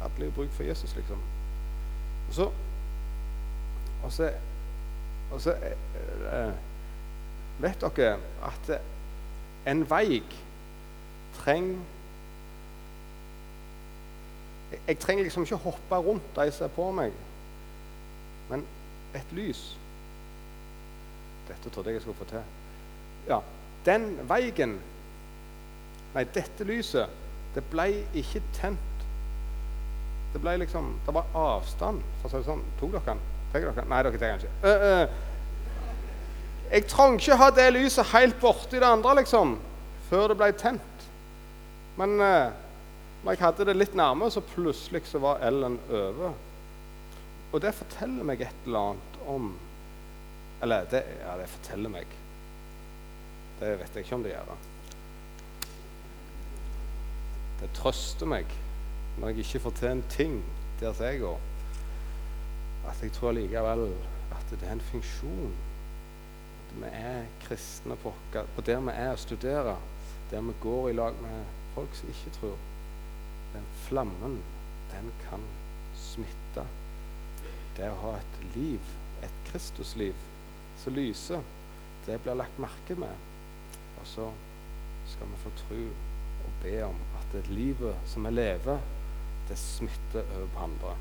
Alle 0.00 0.16
har 0.16 0.24
jo 0.24 0.36
bruk 0.38 0.52
for 0.56 0.64
Jesus, 0.64 0.96
liksom. 0.96 1.20
Og 2.28 2.34
så 2.34 2.50
Og 4.04 4.12
så, 4.12 4.30
og 5.32 5.40
så 5.40 5.54
Vet 7.60 7.84
dere 7.96 8.16
at 8.44 8.72
en 9.70 9.84
vei 9.90 10.22
trenger 11.38 11.93
jeg, 14.86 14.98
trenger 14.98 15.24
liksom 15.24 15.42
ikke 15.42 15.62
hoppe 15.64 15.96
rundt 15.96 16.36
de 16.36 16.50
som 16.52 16.66
er 16.66 16.74
på 16.76 16.88
meg, 16.96 17.12
men 18.50 18.64
et 19.14 19.32
lys. 19.36 19.62
Dette 21.48 21.70
trodde 21.70 21.92
jeg 21.92 22.00
jeg 22.00 22.06
skulle 22.06 22.18
få 22.18 22.28
til. 22.30 22.42
Ja, 23.28 23.40
den 23.86 24.14
veien 24.28 24.78
Nei, 26.14 26.22
dette 26.30 26.62
lyset, 26.62 27.10
det 27.56 27.64
ble 27.72 27.88
ikke 28.14 28.42
tent. 28.54 29.04
Det 30.32 30.38
ble 30.42 30.56
liksom 30.62 30.92
Det 31.06 31.14
var 31.14 31.30
avstand, 31.34 32.02
for 32.20 32.28
å 32.28 32.30
si 32.30 32.38
det 32.38 32.46
sånn. 32.46 32.62
Tok 32.78 32.92
dere 32.94 33.06
den? 33.08 33.22
Tar 33.50 33.64
dere 33.64 33.74
den? 33.74 33.88
Nei, 33.90 34.02
dere 34.06 34.20
tar 34.20 34.28
den 34.28 34.44
ikke. 34.44 34.54
Uh, 34.62 34.84
uh, 34.84 36.70
jeg 36.70 36.86
trengte 36.90 37.22
ikke 37.22 37.38
ha 37.42 37.48
det 37.54 37.66
lyset 37.74 38.12
helt 38.14 38.38
borti 38.42 38.78
det 38.78 38.88
andre, 38.88 39.16
liksom, 39.20 39.56
før 40.08 40.30
det 40.30 40.38
ble 40.38 40.50
tent. 40.58 41.06
Men 41.98 42.14
uh, 42.22 42.63
når 43.24 43.32
jeg 43.32 43.40
hadde 43.40 43.64
det 43.64 43.74
litt 43.78 43.94
nærmere, 43.96 44.32
så 44.34 44.42
plutselig 44.44 45.00
så 45.08 45.18
var 45.22 45.40
Ellen 45.46 45.78
over. 45.88 46.34
Og 47.54 47.62
det 47.64 47.70
forteller 47.72 48.26
meg 48.26 48.42
et 48.44 48.66
eller 48.66 48.90
annet 48.90 49.16
om 49.30 49.54
Eller 50.62 50.86
det, 50.90 51.00
ja, 51.20 51.34
det 51.38 51.46
forteller 51.52 51.92
meg 51.92 52.14
Det 53.60 53.70
vet 53.78 53.96
jeg 53.96 54.04
ikke 54.04 54.16
om 54.16 54.24
det 54.24 54.32
gjør. 54.32 54.52
Det 57.60 57.70
trøster 57.78 58.28
meg 58.28 58.50
når 59.14 59.30
jeg 59.30 59.44
ikke 59.44 59.62
får 59.62 59.74
til 59.78 59.88
en 59.92 60.04
ting 60.10 60.32
der 60.80 61.02
jeg 61.06 61.20
går, 61.20 61.36
at 62.90 63.02
jeg 63.02 63.12
tror 63.14 63.36
likevel 63.36 63.84
at 64.34 64.50
det 64.50 64.66
er 64.66 64.72
en 64.74 64.82
funksjon. 64.90 65.54
At 66.64 66.74
vi 66.80 66.90
er 66.90 67.22
kristne 67.46 67.96
på, 68.02 68.12
på 68.56 68.66
der 68.66 68.82
vi 68.82 68.98
er 68.98 69.12
og 69.14 69.22
studerer, 69.22 69.78
der 70.32 70.40
vi 70.50 70.58
går 70.60 70.88
i 70.88 70.98
lag 70.98 71.14
med 71.22 71.44
folk 71.76 71.94
som 71.94 72.10
ikke 72.10 72.34
tror 72.40 72.58
den 73.54 73.66
flammen, 73.86 74.38
den 74.92 75.10
kan 75.24 75.44
smitte. 75.98 76.66
Det 77.76 77.90
å 77.90 78.00
ha 78.04 78.16
et 78.18 78.40
liv, 78.54 78.94
et 79.24 79.38
Kristusliv, 79.48 80.18
som 80.82 80.94
lyser, 80.94 81.42
det 82.06 82.18
blir 82.22 82.38
lagt 82.38 82.60
merke 82.62 82.96
med. 82.98 83.30
Og 84.00 84.06
så 84.08 84.28
skal 85.10 85.30
vi 85.30 85.40
få 85.44 85.54
tro 85.64 85.80
og 86.44 86.60
be 86.62 86.76
om 86.86 87.00
at 87.18 87.30
det 87.32 87.46
livet 87.52 88.10
som 88.10 88.26
vi 88.28 88.34
lever, 88.34 88.82
det 89.48 89.58
smitter 89.60 90.22
over 90.36 90.52
på 90.54 90.66
andre. 90.68 90.94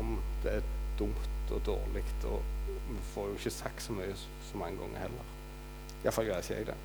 Om 0.00 0.16
det 0.42 0.58
er 0.58 0.72
dumt 0.98 1.54
og 1.54 1.62
dårlig. 1.66 2.04
Og 2.24 2.42
vi 2.88 2.98
får 3.12 3.30
jo 3.30 3.38
ikke 3.38 3.54
sagt 3.58 3.82
så 3.82 3.96
mye 3.96 4.16
så 4.16 4.60
mange 4.60 4.80
ganger 4.80 5.06
heller. 5.06 5.30
Iallfall 6.02 6.28
gjør 6.28 6.44
ikke 6.44 6.58
jeg 6.58 6.68
det. 6.72 6.80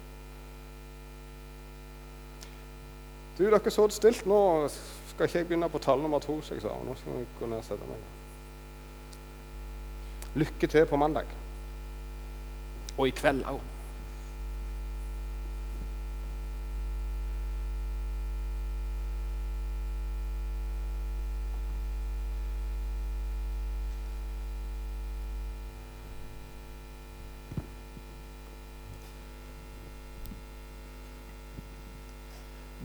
Du, 3.39 3.45
dere 3.47 3.71
så 3.71 3.87
det 3.87 3.95
stilt. 3.95 4.25
Nå 4.27 4.67
skal 4.67 5.29
ikke 5.29 5.37
jeg 5.37 5.47
begynne 5.47 5.69
på 5.71 5.79
tall 5.79 6.01
nummer 6.03 6.19
to. 6.19 6.41
Så 6.43 6.57
jeg 6.57 6.65
sa. 6.65 6.75
Nå 6.83 6.95
skal 6.99 7.21
jeg 7.21 7.27
gå 7.39 7.47
ned 7.47 7.61
og 7.61 7.67
sette 7.67 7.87
meg. 7.87 7.99
Lykke 10.43 10.67
til 10.67 10.85
på 10.85 10.99
mandag. 10.99 11.31
Og 12.97 13.07
i 13.07 13.15
kveld 13.15 13.45
òg. 13.47 13.78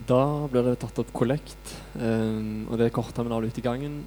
Da 0.05 0.45
blir 0.51 0.67
det 0.67 0.77
tatt 0.83 0.99
opp 1.01 1.11
kollekt, 1.17 1.71
um, 1.97 2.67
og 2.69 2.77
det 2.77 2.87
er 2.87 2.93
kortterminal 2.93 3.47
ute 3.47 3.61
i 3.61 3.65
gangen. 3.65 4.03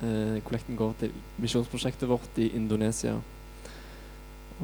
Uh, 0.00 0.40
kollekten 0.46 0.78
går 0.78 0.94
til 1.02 1.12
misjonsprosjektet 1.42 2.08
vårt 2.08 2.38
i 2.40 2.48
Indonesia. 2.56 3.18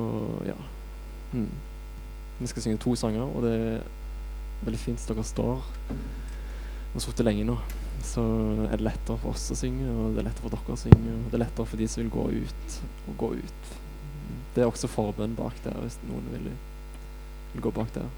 Og 0.01 0.47
ja 0.47 0.57
hmm. 1.33 1.51
Vi 2.41 2.49
skal 2.49 2.65
synge 2.65 2.81
to 2.81 2.95
sanger, 2.97 3.27
og 3.27 3.45
det 3.45 3.53
er 3.59 3.83
veldig 4.65 4.81
fint 4.81 5.03
at 5.03 5.13
dere 5.13 5.27
står. 5.29 5.67
Vi 5.91 6.95
har 6.95 7.05
sittet 7.05 7.27
lenge 7.29 7.45
nå, 7.45 7.59
så 8.07 8.25
er 8.71 8.79
det 8.79 8.87
lettere 8.87 9.21
for 9.21 9.35
oss 9.35 9.51
å 9.53 9.59
synge, 9.61 9.85
og 9.93 10.15
det 10.17 10.23
er 10.23 10.29
lettere 10.31 10.47
for 10.47 10.57
dere 10.57 10.79
å 10.79 10.81
synge. 10.81 11.19
Og 11.19 11.29
det 11.29 11.37
er 11.37 11.45
lettere 11.45 11.69
for 11.69 11.83
de 11.83 11.91
som 11.93 12.03
vil 12.03 12.15
gå 12.15 12.25
ut, 12.41 12.81
å 13.13 13.19
gå 13.21 13.31
ut. 13.43 13.77
Det 14.57 14.65
er 14.65 14.71
også 14.71 14.89
forbønn 14.91 15.37
bak 15.37 15.61
der, 15.67 15.77
hvis 15.85 16.01
noen 16.09 16.33
vil, 16.33 16.49
vil 17.53 17.69
gå 17.69 17.75
bak 17.77 17.93
der. 17.99 18.09